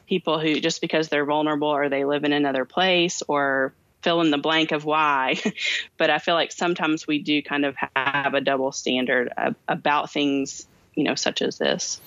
[0.06, 4.30] people who just because they're vulnerable or they live in another place or fill in
[4.30, 5.36] the blank of why.
[5.96, 9.32] but I feel like sometimes we do kind of have a double standard
[9.66, 12.00] about things, you know, such as this.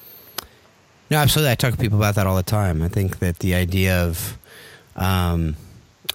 [1.12, 1.52] No, absolutely.
[1.52, 2.82] I talk to people about that all the time.
[2.82, 4.38] I think that the idea of,
[4.96, 5.56] um,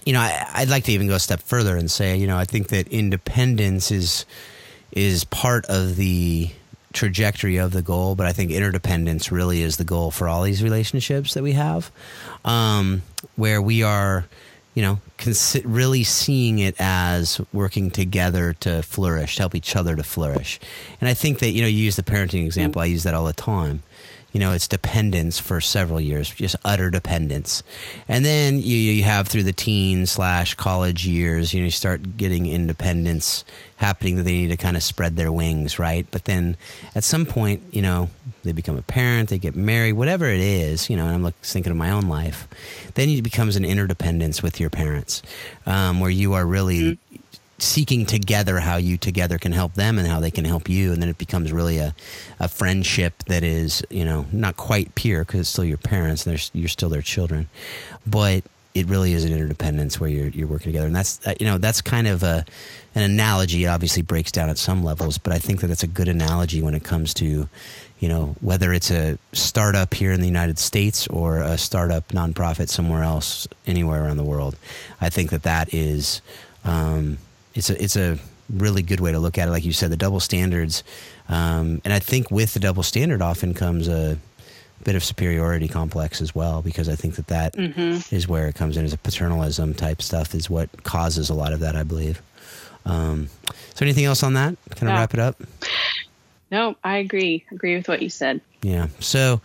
[0.05, 2.37] you know, I, would like to even go a step further and say, you know,
[2.37, 4.25] I think that independence is
[4.91, 6.49] is part of the
[6.95, 10.63] trajectory of the goal, but I think interdependence really is the goal for all these
[10.63, 11.91] relationships that we have,
[12.43, 13.03] um,
[13.35, 14.25] where we are,
[14.73, 19.95] you know, consi- really seeing it as working together to flourish, to help each other
[19.95, 20.59] to flourish.
[20.99, 23.25] And I think that, you know, you use the parenting example, I use that all
[23.25, 23.83] the time
[24.35, 27.63] you know, it's dependence for several years, just utter dependence.
[28.09, 32.17] And then you, you have through the teen slash college years, you know, you start
[32.17, 33.45] getting independence
[33.77, 36.05] happening that they need to kind of spread their wings, right?
[36.11, 36.57] But then
[36.95, 38.09] at some point, you know,
[38.43, 41.35] they become a parent, they get married, whatever it is, you know, and I'm like
[41.35, 42.45] thinking of my own life,
[42.95, 45.21] then it becomes an interdependence with your parents,
[45.65, 47.04] um, where you are really mm-hmm
[47.57, 51.01] seeking together how you together can help them and how they can help you and
[51.01, 51.95] then it becomes really a,
[52.39, 56.49] a friendship that is you know not quite peer because it's still your parents and
[56.53, 57.47] you're still their children.
[58.05, 60.87] But it really is an interdependence where you're, you're working together.
[60.87, 62.45] And that's uh, you know that's kind of a
[62.93, 63.63] an analogy.
[63.63, 66.61] It obviously breaks down at some levels but i think that that's a good analogy
[66.61, 67.47] when it comes to
[67.99, 72.69] you know whether it's a startup here in the united states or a startup nonprofit
[72.69, 74.55] somewhere else anywhere around the world.
[75.01, 76.21] I think that that is
[76.63, 77.17] um,
[77.55, 79.51] it's a it's a really good way to look at it.
[79.51, 80.83] Like you said, the double standards,
[81.29, 84.17] um, and I think with the double standard often comes a
[84.83, 88.15] bit of superiority complex as well, because I think that that mm-hmm.
[88.15, 91.53] is where it comes in as a paternalism type stuff is what causes a lot
[91.53, 92.21] of that, I believe.
[92.85, 93.29] Um,
[93.73, 94.55] so, anything else on that?
[94.71, 94.99] Kind of yeah.
[94.99, 95.41] wrap it up.
[96.51, 97.43] No, I agree.
[97.51, 98.41] Agree with what you said.
[98.61, 98.87] Yeah.
[98.99, 99.41] So,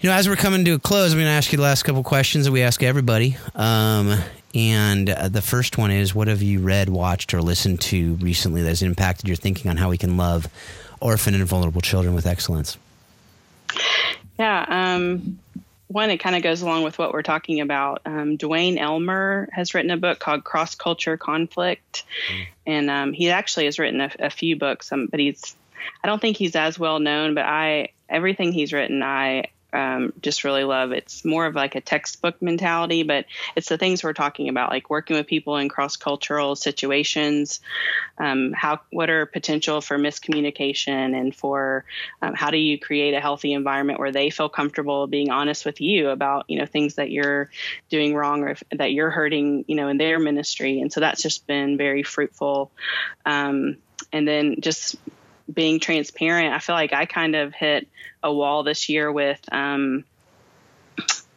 [0.00, 1.82] you know, as we're coming to a close, I'm going to ask you the last
[1.82, 3.36] couple questions that we ask everybody.
[3.54, 4.18] Um,
[4.54, 8.62] and uh, the first one is what have you read, watched, or listened to recently
[8.62, 10.48] that has impacted your thinking on how we can love
[11.00, 12.78] orphan and vulnerable children with excellence?
[14.38, 14.64] Yeah.
[14.68, 15.38] Um,
[15.88, 18.02] one, it kind of goes along with what we're talking about.
[18.04, 22.04] Um, Duane Elmer has written a book called Cross Culture Conflict.
[22.30, 22.46] Mm.
[22.66, 25.56] And um, he actually has written a, a few books, um, but he's,
[26.02, 30.44] I don't think he's as well known, but I, everything he's written, I um, just
[30.44, 30.92] really love.
[30.92, 34.88] It's more of like a textbook mentality, but it's the things we're talking about, like
[34.88, 37.60] working with people in cross cultural situations.
[38.16, 41.84] Um, how what are potential for miscommunication and for
[42.22, 45.80] um, how do you create a healthy environment where they feel comfortable being honest with
[45.80, 47.50] you about you know things that you're
[47.90, 51.22] doing wrong or if, that you're hurting you know in their ministry, and so that's
[51.22, 52.70] just been very fruitful.
[53.26, 53.76] Um,
[54.12, 54.96] and then just
[55.52, 57.88] being transparent, I feel like I kind of hit
[58.22, 60.04] a wall this year with um,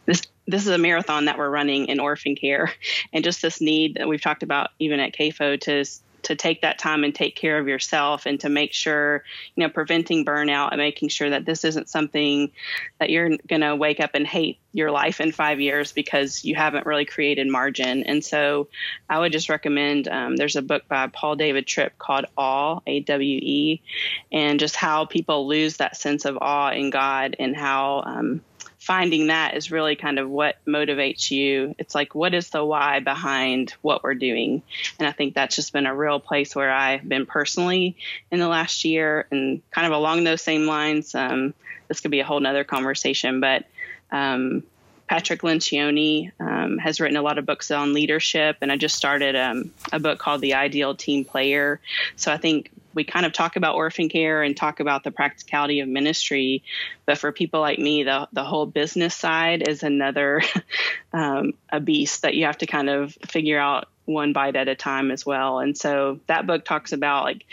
[0.06, 0.22] this.
[0.44, 2.72] This is a marathon that we're running in orphan care,
[3.12, 5.84] and just this need that we've talked about even at CAFO to
[6.22, 9.68] to take that time and take care of yourself and to make sure, you know,
[9.68, 12.50] preventing burnout and making sure that this isn't something
[12.98, 16.54] that you're going to wake up and hate your life in five years because you
[16.54, 18.04] haven't really created margin.
[18.04, 18.68] And so
[19.10, 23.00] I would just recommend um, there's a book by Paul David Tripp called Awe, A
[23.00, 23.82] W E,
[24.30, 28.40] and just how people lose that sense of awe in God and how, um,
[28.82, 31.72] finding that is really kind of what motivates you.
[31.78, 34.60] It's like, what is the why behind what we're doing?
[34.98, 37.96] And I think that's just been a real place where I've been personally
[38.32, 41.14] in the last year and kind of along those same lines.
[41.14, 41.54] Um,
[41.86, 43.66] this could be a whole nother conversation, but
[44.10, 44.64] um,
[45.06, 49.36] Patrick Lencioni um, has written a lot of books on leadership, and I just started
[49.36, 51.78] um, a book called The Ideal Team Player.
[52.16, 55.80] So I think we kind of talk about orphan care and talk about the practicality
[55.80, 56.62] of ministry,
[57.06, 60.42] but for people like me, the the whole business side is another
[61.12, 64.74] um, a beast that you have to kind of figure out one bite at a
[64.74, 65.58] time as well.
[65.58, 67.44] And so that book talks about like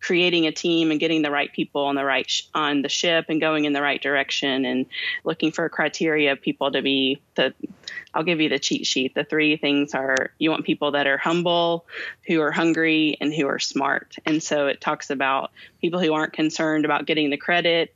[0.00, 3.26] creating a team and getting the right people on the right sh- on the ship
[3.28, 4.86] and going in the right direction and
[5.24, 7.52] looking for criteria of people to be the
[8.14, 9.14] I'll give you the cheat sheet.
[9.14, 11.84] The three things are you want people that are humble,
[12.26, 14.16] who are hungry, and who are smart.
[14.24, 17.94] And so it talks about people who aren't concerned about getting the credit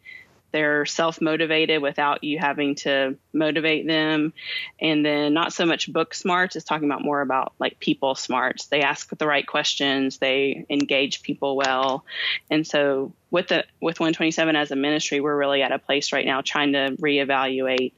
[0.53, 4.33] they're self motivated without you having to motivate them.
[4.81, 8.67] And then not so much book smarts, it's talking about more about like people smarts.
[8.67, 12.05] They ask the right questions, they engage people well.
[12.51, 16.27] And so with the with 127 as a ministry, we're really at a place right
[16.27, 17.93] now trying to reevaluate.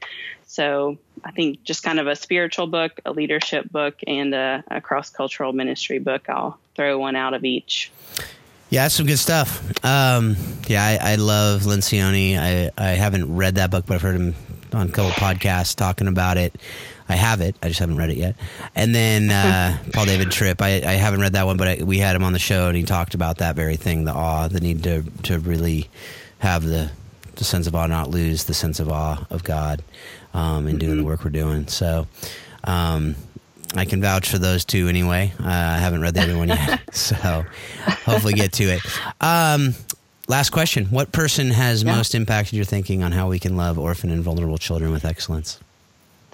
[0.46, 4.80] So I think just kind of a spiritual book, a leadership book, and a, a
[4.80, 6.28] cross cultural ministry book.
[6.28, 7.90] I'll throw one out of each.
[8.74, 9.62] Yeah, that's some good stuff.
[9.84, 10.34] Um,
[10.66, 12.36] yeah, I, I, love Lencioni.
[12.36, 14.34] I, I haven't read that book, but I've heard him
[14.72, 16.56] on a couple podcasts talking about it.
[17.08, 17.54] I have it.
[17.62, 18.34] I just haven't read it yet.
[18.74, 20.60] And then uh, Paul David Tripp.
[20.60, 22.76] I, I haven't read that one, but I, we had him on the show, and
[22.76, 25.88] he talked about that very thing: the awe, the need to to really
[26.40, 26.90] have the
[27.36, 29.84] the sense of awe, not lose the sense of awe of God
[30.32, 31.02] um, in doing mm-hmm.
[31.02, 31.68] the work we're doing.
[31.68, 32.08] So.
[32.64, 33.14] Um,
[33.76, 35.32] I can vouch for those two anyway.
[35.40, 37.44] Uh, I haven't read the other one yet, so
[38.04, 38.80] hopefully get to it.
[39.20, 39.74] Um,
[40.28, 41.94] last question: What person has yeah.
[41.94, 45.58] most impacted your thinking on how we can love orphan and vulnerable children with excellence?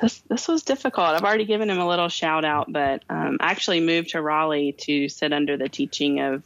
[0.00, 1.08] This this was difficult.
[1.08, 4.72] I've already given him a little shout out, but um, I actually moved to Raleigh
[4.80, 6.42] to sit under the teaching of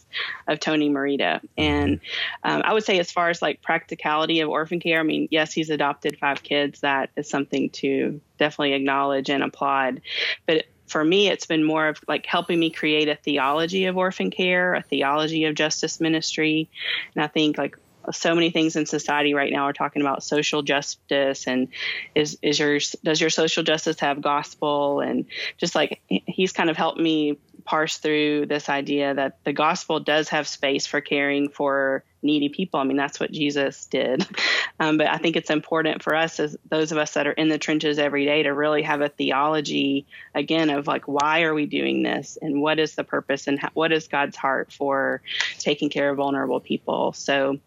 [0.48, 2.00] of Tony Merida, and
[2.42, 5.52] um, I would say as far as like practicality of orphan care, I mean, yes,
[5.52, 6.80] he's adopted five kids.
[6.80, 10.00] That is something to definitely acknowledge and applaud,
[10.46, 14.30] but for me, it's been more of like helping me create a theology of orphan
[14.30, 16.68] care, a theology of justice ministry.
[17.14, 17.76] And I think like
[18.12, 21.68] so many things in society right now are talking about social justice and
[22.14, 25.24] is is your does your social justice have gospel and
[25.56, 30.28] just like he's kind of helped me parse through this idea that the gospel does
[30.28, 32.80] have space for caring for needy people.
[32.80, 34.26] I mean, that's what Jesus did.
[34.80, 37.48] Um, but I think it's important for us, as those of us that are in
[37.48, 41.66] the trenches every day, to really have a theology again of like, why are we
[41.66, 45.22] doing this, and what is the purpose, and how, what is God's heart for
[45.60, 47.12] taking care of vulnerable people.
[47.12, 47.60] So,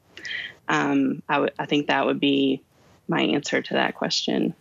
[0.68, 2.62] um, I, w- I think that would be
[3.08, 4.54] my answer to that question.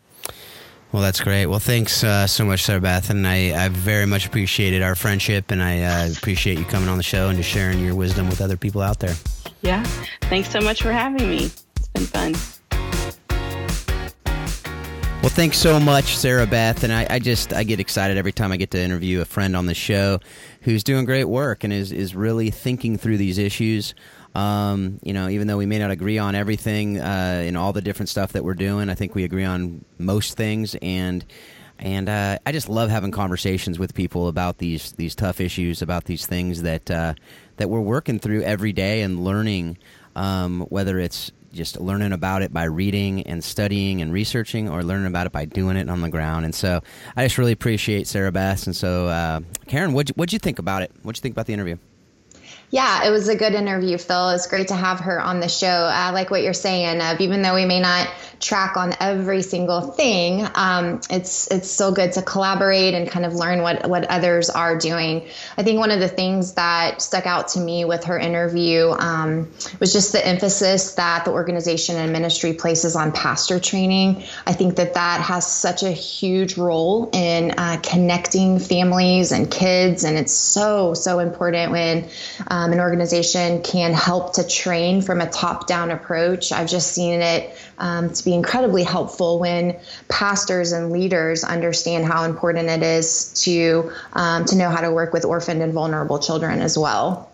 [0.92, 1.46] Well, that's great.
[1.46, 5.50] Well, thanks uh, so much, Sarah Beth, and I, I very much appreciated our friendship,
[5.50, 8.40] and I uh, appreciate you coming on the show and just sharing your wisdom with
[8.40, 9.14] other people out there.
[9.62, 9.82] Yeah,
[10.22, 11.50] thanks so much for having me.
[11.76, 12.34] It's been fun.
[15.26, 18.52] Well, thanks so much, Sarah Beth, and I, I just I get excited every time
[18.52, 20.20] I get to interview a friend on the show
[20.60, 23.92] who's doing great work and is is really thinking through these issues.
[24.36, 27.80] Um, you know, even though we may not agree on everything uh, in all the
[27.80, 30.76] different stuff that we're doing, I think we agree on most things.
[30.82, 31.24] And
[31.78, 36.04] and uh, I just love having conversations with people about these these tough issues, about
[36.04, 37.14] these things that uh,
[37.56, 39.78] that we're working through every day and learning.
[40.14, 45.06] Um, whether it's just learning about it by reading and studying and researching, or learning
[45.06, 46.44] about it by doing it on the ground.
[46.44, 46.82] And so,
[47.16, 48.66] I just really appreciate Sarah Beth.
[48.66, 50.90] And so, uh, Karen, what what'd you think about it?
[51.02, 51.78] What'd you think about the interview?
[52.70, 54.30] Yeah, it was a good interview, Phil.
[54.30, 55.68] It's great to have her on the show.
[55.68, 57.00] I like what you're saying.
[57.00, 61.92] Of even though we may not track on every single thing, um, it's it's still
[61.92, 65.28] good to collaborate and kind of learn what what others are doing.
[65.56, 69.48] I think one of the things that stuck out to me with her interview um,
[69.78, 74.24] was just the emphasis that the organization and ministry places on pastor training.
[74.44, 80.02] I think that that has such a huge role in uh, connecting families and kids,
[80.02, 82.08] and it's so so important when
[82.48, 86.52] um, an organization can help to train from a top down approach.
[86.52, 92.24] I've just seen it um, to be incredibly helpful when pastors and leaders understand how
[92.24, 96.60] important it is to um, to know how to work with orphaned and vulnerable children
[96.60, 97.32] as well.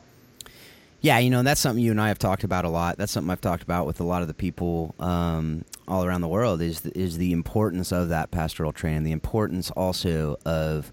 [1.03, 2.97] Yeah, you know that's something you and I have talked about a lot.
[2.97, 6.29] That's something I've talked about with a lot of the people um, all around the
[6.29, 6.63] world.
[6.63, 10.93] Is is the importance of that pastoral training, the importance also of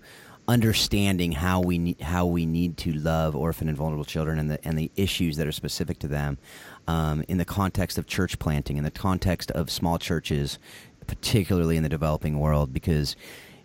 [0.49, 4.67] understanding how we need how we need to love orphan and vulnerable children and the
[4.67, 6.39] and the issues that are specific to them
[6.87, 10.57] um, in the context of church planting in the context of small churches
[11.05, 13.15] particularly in the developing world because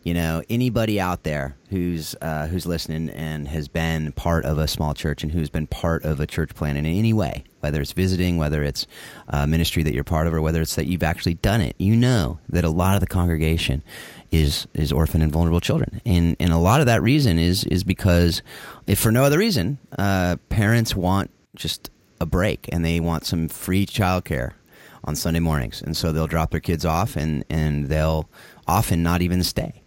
[0.02, 4.68] you know anybody out there who's uh, who's listening and has been part of a
[4.68, 7.92] small church and who's been part of a church plant in any way whether it's
[7.92, 8.86] visiting whether it's
[9.28, 11.96] a ministry that you're part of or whether it's that you've actually done it you
[11.96, 13.82] know that a lot of the congregation
[14.34, 17.84] is is orphan and vulnerable children, and and a lot of that reason is is
[17.84, 18.42] because,
[18.86, 23.48] if for no other reason, uh, parents want just a break and they want some
[23.48, 24.52] free childcare
[25.04, 28.28] on Sunday mornings, and so they'll drop their kids off and and they'll
[28.66, 29.82] often not even stay,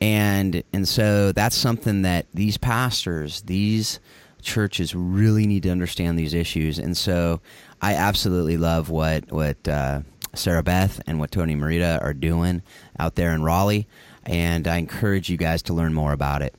[0.00, 4.00] and and so that's something that these pastors, these
[4.40, 7.40] churches really need to understand these issues, and so
[7.82, 10.00] I absolutely love what what uh,
[10.34, 12.62] Sarah Beth and what Tony Merida are doing
[12.98, 13.86] out there in Raleigh,
[14.24, 16.54] and I encourage you guys to learn more about it.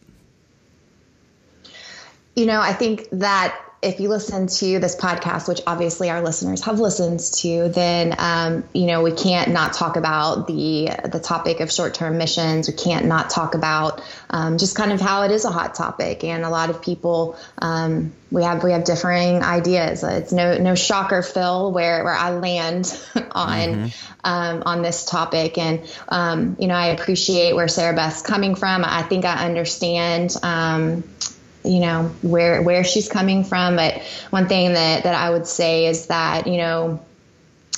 [2.36, 6.64] You know, I think that if you listen to this podcast, which obviously our listeners
[6.66, 11.62] have listened to, then um, you know we can't not talk about the the topic
[11.62, 12.68] of short term missions.
[12.68, 16.24] We can't not talk about um, just kind of how it is a hot topic,
[16.24, 20.04] and a lot of people um, we have we have differing ideas.
[20.04, 22.86] It's no no shocker, Phil, where where I land
[23.32, 23.88] on mm-hmm.
[24.24, 28.86] Um, on this topic, and um, you know I appreciate where Sarah Beth's coming from.
[28.86, 31.04] I think I understand um,
[31.64, 33.76] you know where where she's coming from.
[33.76, 37.04] But one thing that that i would say is that you know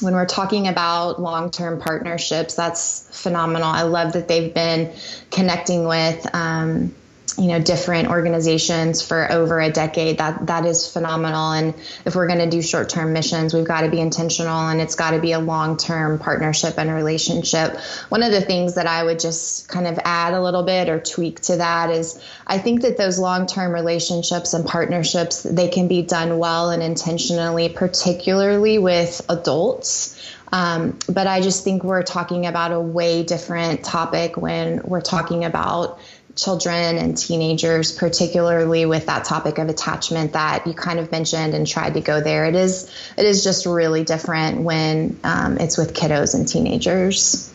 [0.02, 3.68] when we're talking about long-term partnerships that's phenomenal.
[3.68, 4.94] I love that they've been
[5.32, 6.94] connecting with um,
[7.38, 11.52] you know different organizations for over a decade that that is phenomenal.
[11.52, 11.74] And
[12.06, 15.12] if we're going to do short-term missions we've got to be intentional and it's got
[15.12, 17.78] to be a long-term partnership and relationship.
[18.10, 21.00] One of the things that i would just kind of add a little bit or
[21.00, 26.02] tweak to that is i think that those long-term relationships and partnerships they can be
[26.02, 30.20] done well and intentionally particularly with adults.
[30.52, 35.46] Um, but I just think we're talking about a way different topic when we're talking
[35.46, 36.00] about
[36.36, 41.68] children and teenagers, particularly with that topic of attachment that you kind of mentioned and
[41.68, 42.46] tried to go there.
[42.46, 47.52] It is it is just really different when um, it's with kiddos and teenagers.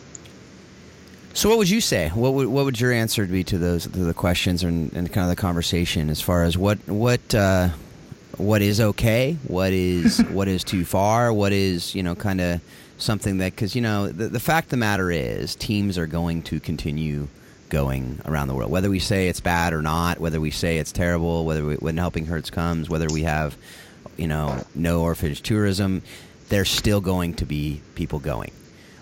[1.33, 2.09] So, what would you say?
[2.09, 5.29] What would what would your answer be to those to the questions and, and kind
[5.29, 7.69] of the conversation as far as what what uh,
[8.37, 12.61] what is okay, what is what is too far, what is you know kind of
[12.97, 16.41] something that because you know the, the fact of the matter is teams are going
[16.43, 17.27] to continue
[17.69, 18.71] going around the world.
[18.71, 21.97] Whether we say it's bad or not, whether we say it's terrible, whether we, when
[21.97, 23.57] Helping Hurts comes, whether we have,
[24.17, 26.01] you know, no orphanage tourism,
[26.49, 28.51] there's still going to be people going,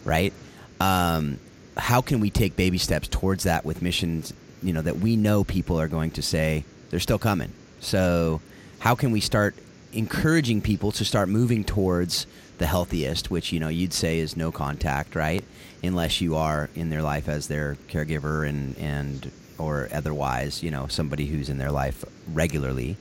[0.03, 0.33] right?
[0.79, 1.39] Um,
[1.77, 5.43] how can we take baby steps towards that with missions, you know, that we know
[5.43, 7.51] people are going to say they're still coming?
[7.79, 8.41] So,
[8.79, 9.55] how can we start
[9.93, 14.51] encouraging people to start moving towards the healthiest, which you know you'd say is no
[14.51, 15.43] contact, right?
[15.83, 20.87] Unless you are in their life as their caregiver and and or otherwise, you know,
[20.87, 22.97] somebody who's in their life regularly.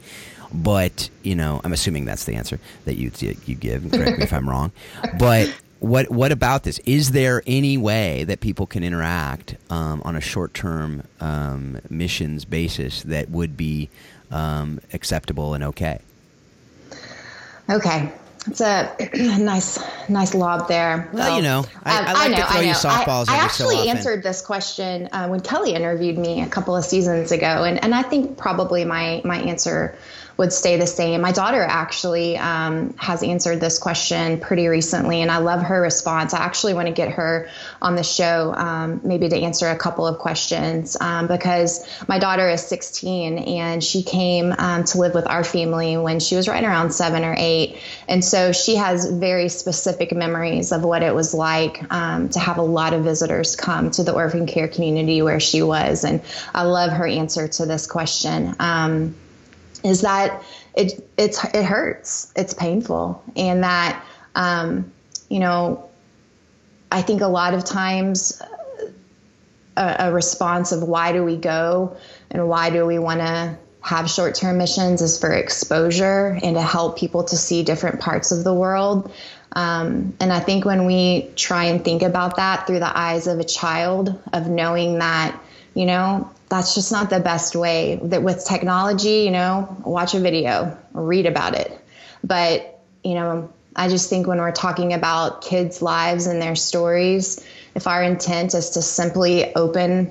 [0.53, 3.11] But you know, I'm assuming that's the answer that you
[3.47, 3.91] you give.
[3.91, 4.73] Correct me if I'm wrong.
[5.19, 6.79] But what what about this?
[6.81, 12.45] Is there any way that people can interact um, on a short term um, missions
[12.45, 13.91] basis that would be
[14.31, 16.01] um, acceptable and okay?
[17.69, 18.13] Okay,
[18.49, 18.95] it's a
[19.39, 19.79] nice,
[20.09, 21.09] nice lob there.
[21.13, 23.29] Well, so, you know, I, I like I know, to throw you softballs.
[23.29, 26.85] I, I actually so answered this question uh, when Kelly interviewed me a couple of
[26.85, 29.97] seasons ago, and, and I think probably my my answer
[30.37, 31.23] would stay the same.
[31.23, 36.35] My daughter actually um, has answered this question pretty recently, and I love her response.
[36.35, 37.49] I actually want to get her
[37.81, 42.49] on the show, um, maybe to answer a couple of questions, um, because my daughter
[42.51, 46.65] is 16 and she came um, to live with our family when she was right
[46.65, 47.79] around seven or eight.
[48.07, 52.59] And so she has very specific memories of what it was like um, to have
[52.59, 56.05] a lot of visitors come to the orphan care community where she was.
[56.05, 56.21] And
[56.55, 58.55] I love her answer to this question.
[58.59, 59.15] Um,
[59.87, 60.43] is that
[60.75, 62.33] it it's it hurts.
[62.37, 63.23] It's painful.
[63.37, 64.93] And that um,
[65.29, 65.89] you know
[66.93, 68.41] i think a lot of times
[69.77, 71.97] a, a response of why do we go
[72.31, 76.99] and why do we want to have short-term missions is for exposure and to help
[76.99, 79.13] people to see different parts of the world.
[79.53, 83.39] Um, and i think when we try and think about that through the eyes of
[83.39, 85.41] a child of knowing that
[85.75, 90.21] you know that's just not the best way that with technology you know watch a
[90.21, 91.79] video read about it.
[92.25, 92.77] But
[93.07, 97.45] you know i just think when we're talking about kids lives and their stories
[97.75, 100.11] if our intent is to simply open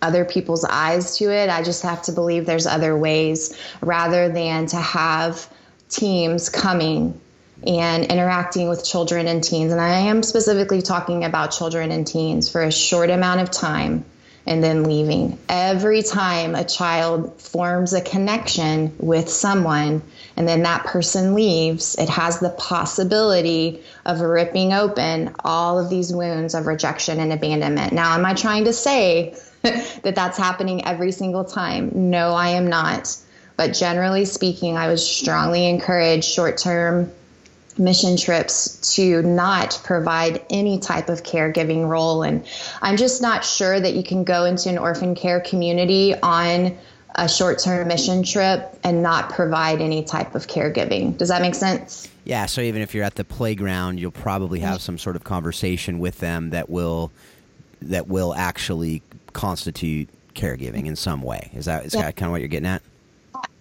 [0.00, 4.66] other people's eyes to it i just have to believe there's other ways rather than
[4.66, 5.46] to have
[5.90, 7.20] teams coming
[7.64, 9.72] and interacting with children and teens.
[9.72, 14.04] And i am specifically talking about children and teens for a short amount of time
[14.46, 15.38] and then leaving.
[15.48, 20.02] Every time a child forms a connection with someone
[20.36, 26.12] and then that person leaves, it has the possibility of ripping open all of these
[26.12, 27.92] wounds of rejection and abandonment.
[27.92, 32.10] Now, am I trying to say that that's happening every single time?
[32.10, 33.16] No, I am not.
[33.56, 37.12] But generally speaking, I would strongly encourage short term
[37.78, 42.22] mission trips to not provide any type of caregiving role.
[42.22, 42.46] And
[42.80, 46.76] I'm just not sure that you can go into an orphan care community on
[47.14, 51.16] a short term mission trip and not provide any type of caregiving.
[51.16, 52.08] Does that make sense?
[52.24, 55.98] Yeah, so even if you're at the playground, you'll probably have some sort of conversation
[55.98, 57.10] with them that will
[57.82, 59.02] that will actually
[59.32, 61.50] constitute caregiving in some way.
[61.54, 62.02] Is that is yeah.
[62.02, 62.82] that kind of what you're getting at?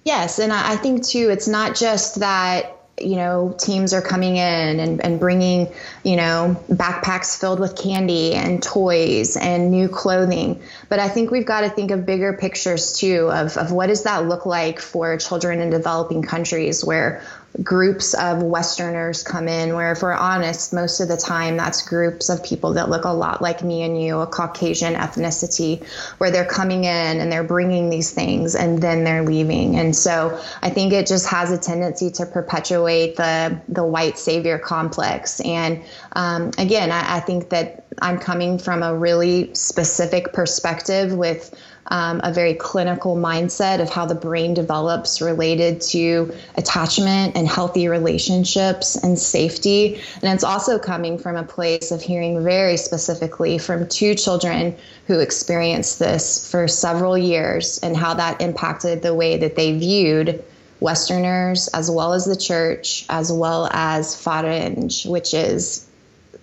[0.04, 4.80] Yes, and I think too, it's not just that you know, teams are coming in
[4.80, 5.72] and, and bringing,
[6.04, 10.62] you know, backpacks filled with candy and toys and new clothing.
[10.90, 14.04] But I think we've got to think of bigger pictures too of, of what does
[14.04, 17.24] that look like for children in developing countries where
[17.62, 22.30] groups of Westerners come in, where, if we're honest, most of the time that's groups
[22.30, 25.84] of people that look a lot like me and you, a Caucasian ethnicity,
[26.18, 29.76] where they're coming in and they're bringing these things and then they're leaving.
[29.76, 34.58] And so I think it just has a tendency to perpetuate the the white savior
[34.58, 35.42] complex.
[35.42, 35.84] And
[36.14, 41.54] um, again, I, I think that I'm coming from a really specific perspective with
[41.92, 47.90] um, a very clinical mindset of how the brain develops related to attachment and healthy
[47.90, 50.02] relationships and safety.
[50.24, 54.76] And it's also coming from a place of hearing very specifically from two children
[55.08, 60.44] who experienced this for several years and how that impacted the way that they viewed
[60.80, 65.86] Westerners as well as the church, as well as Faranj, which is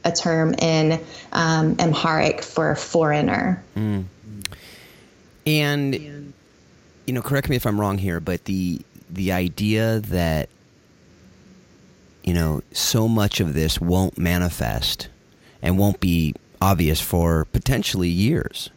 [0.04, 1.00] a term in
[1.32, 3.62] um, Amharic for foreigner.
[3.76, 4.04] Mm.
[5.48, 6.34] And,
[7.06, 8.80] you know, correct me if I'm wrong here, but the
[9.10, 10.50] the idea that
[12.22, 15.08] you know so much of this won't manifest
[15.62, 18.68] and won't be obvious for potentially years,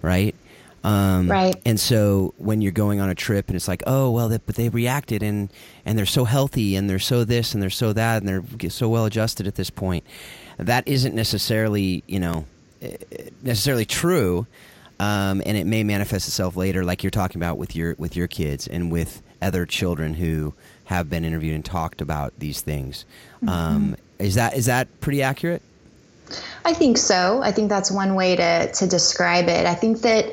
[0.00, 0.36] right?
[0.84, 1.54] Um, right.
[1.64, 4.54] And so when you're going on a trip and it's like, oh well, they, but
[4.54, 5.50] they reacted and
[5.84, 8.88] and they're so healthy and they're so this and they're so that and they're so
[8.88, 10.04] well adjusted at this point,
[10.58, 12.44] that isn't necessarily you know
[12.80, 12.96] eh,
[13.42, 14.46] necessarily true
[15.02, 18.28] um, and it may manifest itself later, like you're talking about with your with your
[18.28, 23.04] kids and with other children who have been interviewed and talked about these things.
[23.38, 23.48] Mm-hmm.
[23.48, 25.60] Um, is that is that pretty accurate?
[26.64, 27.40] I think so.
[27.42, 29.66] I think that's one way to to describe it.
[29.66, 30.26] I think that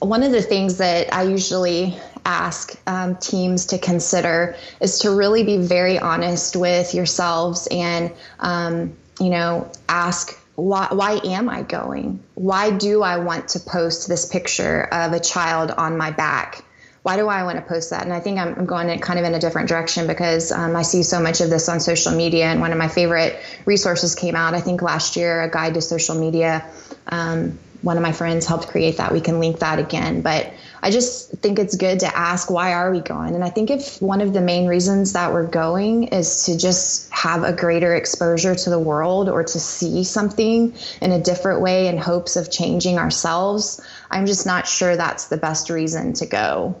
[0.00, 5.42] one of the things that I usually ask um, teams to consider is to really
[5.42, 12.22] be very honest with yourselves and um, you know ask why, why am I going?
[12.34, 16.64] Why do I want to post this picture of a child on my back?
[17.02, 18.04] Why do I want to post that?
[18.04, 20.76] And I think I'm, I'm going in kind of in a different direction because um,
[20.76, 22.44] I see so much of this on social media.
[22.44, 25.80] And one of my favorite resources came out, I think last year, a guide to
[25.80, 26.66] social media.
[27.06, 29.12] Um, one of my friends helped create that.
[29.12, 30.20] We can link that again.
[30.20, 30.52] But
[30.82, 33.34] I just think it's good to ask why are we going?
[33.34, 37.10] And I think if one of the main reasons that we're going is to just
[37.12, 41.88] have a greater exposure to the world or to see something in a different way
[41.88, 46.80] in hopes of changing ourselves, I'm just not sure that's the best reason to go.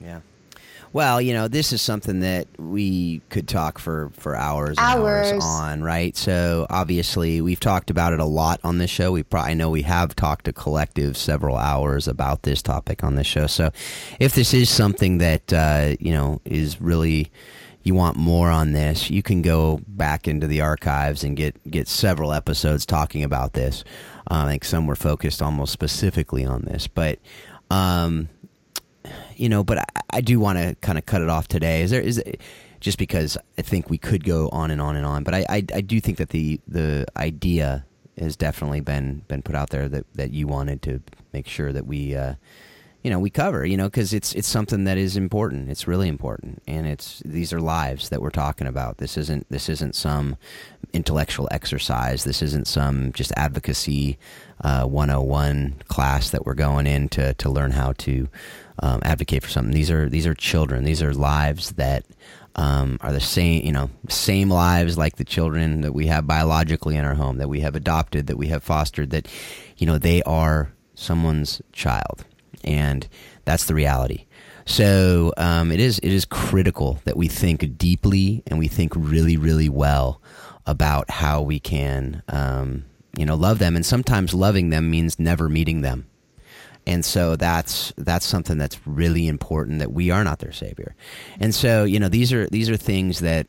[0.00, 0.20] Yeah.
[0.94, 5.32] Well, you know, this is something that we could talk for for hours, hours.
[5.32, 6.16] hours on, right?
[6.16, 9.10] So obviously, we've talked about it a lot on this show.
[9.10, 13.16] We probably I know we have talked a collective several hours about this topic on
[13.16, 13.48] this show.
[13.48, 13.72] So,
[14.20, 17.32] if this is something that uh, you know is really
[17.82, 21.88] you want more on this, you can go back into the archives and get get
[21.88, 23.82] several episodes talking about this.
[24.30, 27.18] Uh, I think some were focused almost specifically on this, but.
[27.70, 28.28] Um,
[29.36, 31.82] you know, but I, I do want to kind of cut it off today.
[31.82, 32.40] Is there is it,
[32.80, 35.56] just because I think we could go on and on and on, but I, I,
[35.74, 37.86] I do think that the the idea
[38.18, 41.86] has definitely been been put out there that that you wanted to make sure that
[41.86, 42.14] we.
[42.14, 42.34] Uh,
[43.04, 46.08] you know we cover you know because it's it's something that is important it's really
[46.08, 50.36] important and it's these are lives that we're talking about this isn't this isn't some
[50.94, 54.18] intellectual exercise this isn't some just advocacy
[54.62, 58.26] uh, 101 class that we're going in to to learn how to
[58.80, 59.72] um, advocate for something.
[59.72, 60.84] These are these are children.
[60.84, 62.04] These are lives that
[62.56, 66.96] um, are the same, you know, same lives like the children that we have biologically
[66.96, 69.10] in our home, that we have adopted, that we have fostered.
[69.10, 69.28] That
[69.76, 72.24] you know they are someone's child,
[72.62, 73.06] and
[73.44, 74.26] that's the reality.
[74.66, 79.36] So um, it is it is critical that we think deeply and we think really
[79.36, 80.20] really well
[80.66, 82.84] about how we can um,
[83.16, 86.06] you know love them, and sometimes loving them means never meeting them
[86.86, 90.94] and so that's that's something that's really important that we are not their savior
[91.40, 93.46] and so you know these are these are things that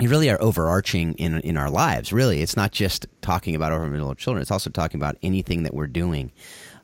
[0.00, 4.14] really are overarching in in our lives really it's not just talking about our middle
[4.14, 6.32] children it's also talking about anything that we're doing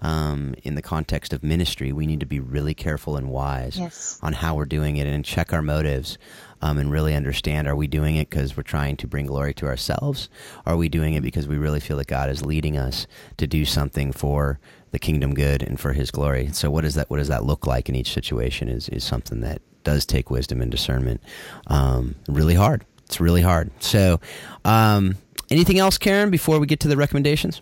[0.02, 4.18] um, in the context of ministry, we need to be really careful and wise yes.
[4.20, 6.18] on how we're doing it and check our motives
[6.60, 9.66] um, and really understand are we doing it because we're trying to bring glory to
[9.66, 10.28] ourselves?
[10.66, 13.06] Are we doing it because we really feel that God is leading us
[13.36, 14.58] to do something for
[14.92, 16.50] the kingdom good and for his glory?
[16.52, 19.40] So what does that what does that look like in each situation is, is something
[19.40, 21.22] that does take wisdom and discernment.
[21.66, 22.84] Um, really hard.
[23.06, 23.70] It's really hard.
[23.80, 24.20] So
[24.64, 25.16] um,
[25.50, 27.60] anything else, Karen, before we get to the recommendations?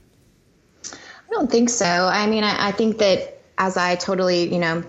[0.85, 1.87] I don't think so.
[1.87, 4.85] I mean, I, I think that as I totally, you know,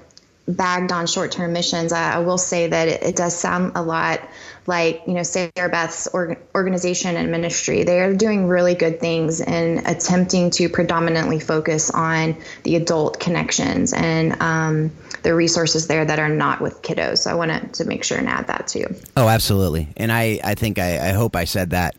[0.52, 4.22] bagged on short-term missions, I, I will say that it, it, does sound a lot
[4.68, 7.84] like you know Sarah Beth's organization and ministry.
[7.84, 13.94] They are doing really good things in attempting to predominantly focus on the adult connections
[13.94, 14.92] and um,
[15.24, 17.20] the resources there that are not with kiddos.
[17.20, 18.86] So I wanted to make sure and add that too.
[19.18, 19.88] Oh, absolutely.
[19.98, 21.96] And I, I think I, I hope I said that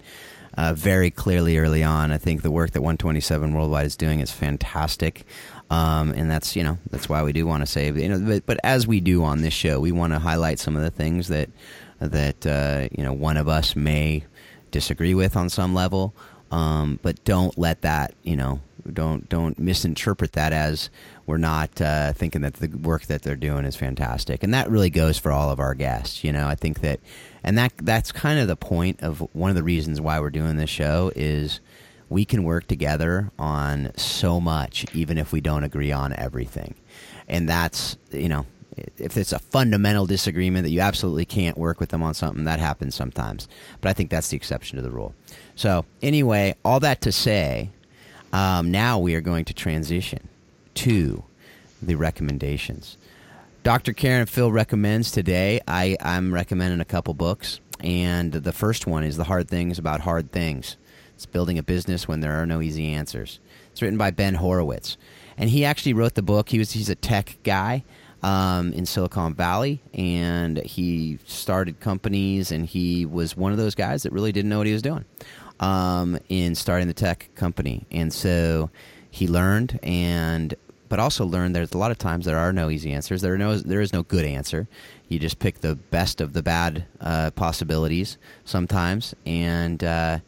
[0.57, 2.13] uh, very clearly early on.
[2.13, 5.25] I think the work that 127 Worldwide is doing is fantastic.
[5.73, 8.45] Um, and that's you know that's why we do want to say you know but,
[8.45, 11.29] but as we do on this show we want to highlight some of the things
[11.29, 11.49] that
[11.99, 14.25] that uh, you know one of us may
[14.71, 16.15] disagree with on some level.
[16.51, 18.61] Um, but don't let that you know
[18.93, 20.91] don't don't misinterpret that as
[21.25, 24.43] we're not uh, thinking that the work that they're doing is fantastic.
[24.43, 26.49] And that really goes for all of our guests you know.
[26.49, 27.01] I think that
[27.43, 30.57] and that that's kind of the point of one of the reasons why we're doing
[30.57, 31.61] this show is
[32.13, 36.75] we can work together on so much even if we don't agree on everything
[37.29, 38.47] and that's you know
[38.97, 42.59] if it's a fundamental disagreement that you absolutely can't work with them on something that
[42.59, 43.49] happens sometimes
[43.81, 45.15] but i think that's the exception to the rule
[45.57, 47.71] so anyway all that to say
[48.33, 50.29] um, now we are going to transition
[50.75, 51.25] to
[51.81, 52.97] the recommendations
[53.63, 53.93] Dr.
[53.93, 55.61] Karen Phil recommends today.
[55.69, 60.01] I, I'm recommending a couple books, and the first one is The Hard Things About
[60.01, 60.77] Hard Things.
[61.23, 63.39] It's building a business when there are no easy answers.
[63.71, 64.97] It's written by Ben Horowitz,
[65.37, 66.49] and he actually wrote the book.
[66.49, 67.85] He was he's a tech guy
[68.25, 74.03] um, in Silicon Valley, and he started companies, and he was one of those guys
[74.03, 75.05] that really didn't know what he was doing
[75.61, 78.69] um, in starting the tech company, and so
[79.09, 80.57] he learned and
[80.89, 83.23] but also learn there's a lot of times there are no easy answers.
[83.23, 84.67] There are no there is no good answer.
[85.09, 90.19] You just pick the best of the bad uh, possibilities sometimes, and uh,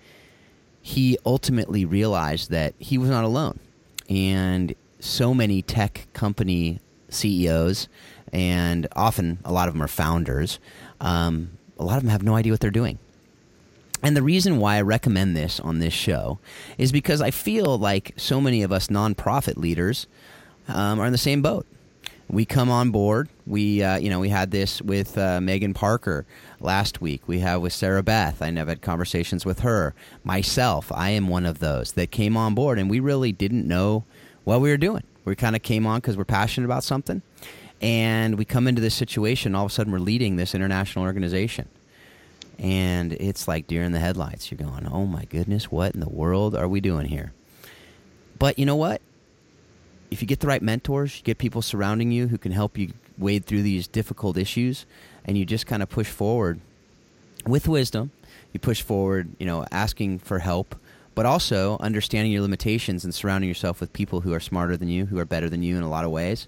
[0.87, 3.59] he ultimately realized that he was not alone,
[4.11, 6.79] and so many tech company
[7.09, 7.89] CEOs,
[8.35, 10.59] and often a lot of them are founders.
[11.01, 12.99] Um, a lot of them have no idea what they're doing.
[14.03, 16.39] And the reason why I recommend this on this show
[16.77, 20.07] is because I feel like so many of us nonprofit leaders
[20.69, 21.65] um, are in the same boat.
[22.29, 23.31] We come on board.
[23.47, 26.27] We, uh, you know, we had this with uh, Megan Parker
[26.65, 27.29] last week.
[27.29, 28.43] We have with Sarah Beth.
[28.43, 29.95] I have had conversations with her.
[30.25, 34.05] Myself, I am one of those that came on board, and we really didn't know
[34.45, 35.05] what we were doing.
[35.25, 37.23] We kind of came on because we're passionate about something,
[37.81, 39.55] and we come into this situation.
[39.55, 41.69] All of a sudden, we're leading this international organization,
[42.59, 44.51] and it's like deer in the headlights.
[44.51, 47.33] You're going, "Oh my goodness, what in the world are we doing here?"
[48.39, 49.01] But you know what?
[50.15, 52.93] if you get the right mentors, you get people surrounding you who can help you
[53.19, 54.87] wade through these difficult issues,
[55.25, 56.61] and you just kind of push forward
[57.47, 58.11] with wisdom.
[58.53, 60.75] You push forward, you know, asking for help,
[61.15, 65.07] but also understanding your limitations and surrounding yourself with people who are smarter than you,
[65.07, 66.47] who are better than you in a lot of ways.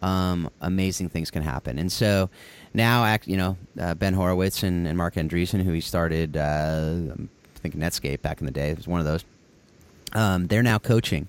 [0.00, 1.78] Um, amazing things can happen.
[1.78, 2.30] And so
[2.72, 7.58] now, you know, uh, Ben Horowitz and, and, Marc Andreessen, who he started, uh, I
[7.58, 9.24] think Netscape back in the day, was one of those.
[10.12, 11.26] Um, they're now coaching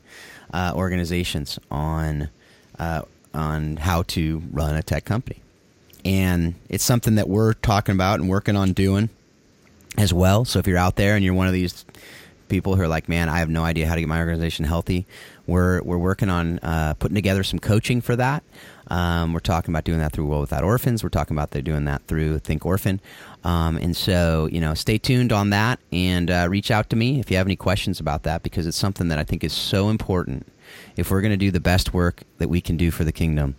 [0.54, 2.30] uh, organizations on
[2.78, 3.02] uh,
[3.34, 5.42] on how to run a tech company,
[6.06, 9.10] and it's something that we're talking about and working on doing
[9.98, 10.46] as well.
[10.46, 11.86] So if you're out there and you're one of these
[12.48, 15.06] people who are like, man, I have no idea how to get my organization healthy,
[15.46, 18.44] we're we're working on uh, putting together some coaching for that.
[18.88, 21.04] Um, we're talking about doing that through World Without Orphans.
[21.04, 23.00] We're talking about they're doing that through Think Orphan.
[23.44, 27.20] Um, and so, you know, stay tuned on that and uh, reach out to me
[27.20, 29.90] if you have any questions about that because it's something that I think is so
[29.90, 30.48] important.
[30.98, 33.56] If we're going to do the best work that we can do for the kingdom,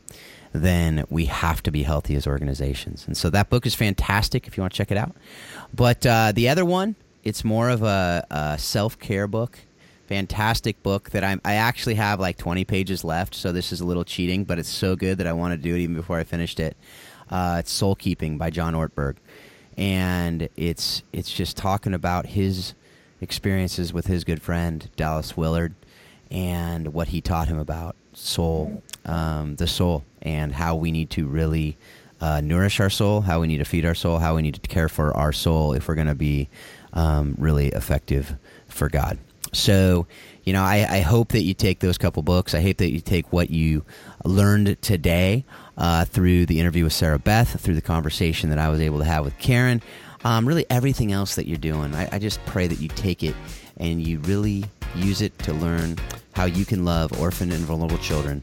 [0.52, 3.06] then we have to be healthy as organizations.
[3.06, 5.14] And so that book is fantastic if you want to check it out.
[5.74, 9.58] But uh, the other one, it's more of a, a self care book.
[10.08, 13.84] Fantastic book that I'm, I actually have like 20 pages left, so this is a
[13.84, 16.24] little cheating, but it's so good that I want to do it even before I
[16.24, 16.76] finished it.
[17.30, 19.16] Uh, it's Soul Keeping by John Ortberg
[19.80, 22.74] and it's it's just talking about his
[23.20, 25.74] experiences with his good friend Dallas Willard
[26.30, 31.26] and what he taught him about soul, um, the soul, and how we need to
[31.26, 31.76] really
[32.20, 34.60] uh, nourish our soul, how we need to feed our soul, how we need to
[34.68, 36.48] care for our soul if we're going to be
[36.92, 38.36] um, really effective
[38.68, 39.18] for God.
[39.52, 40.06] So,
[40.44, 42.54] you know, I, I, hope that you take those couple books.
[42.54, 43.84] I hope that you take what you
[44.24, 45.44] learned today
[45.76, 49.04] uh, through the interview with Sarah Beth, through the conversation that I was able to
[49.04, 49.82] have with Karen,
[50.24, 51.94] um, really everything else that you're doing.
[51.94, 53.34] I, I just pray that you take it
[53.76, 54.64] and you really
[54.94, 55.96] use it to learn
[56.32, 58.42] how you can love orphan and vulnerable children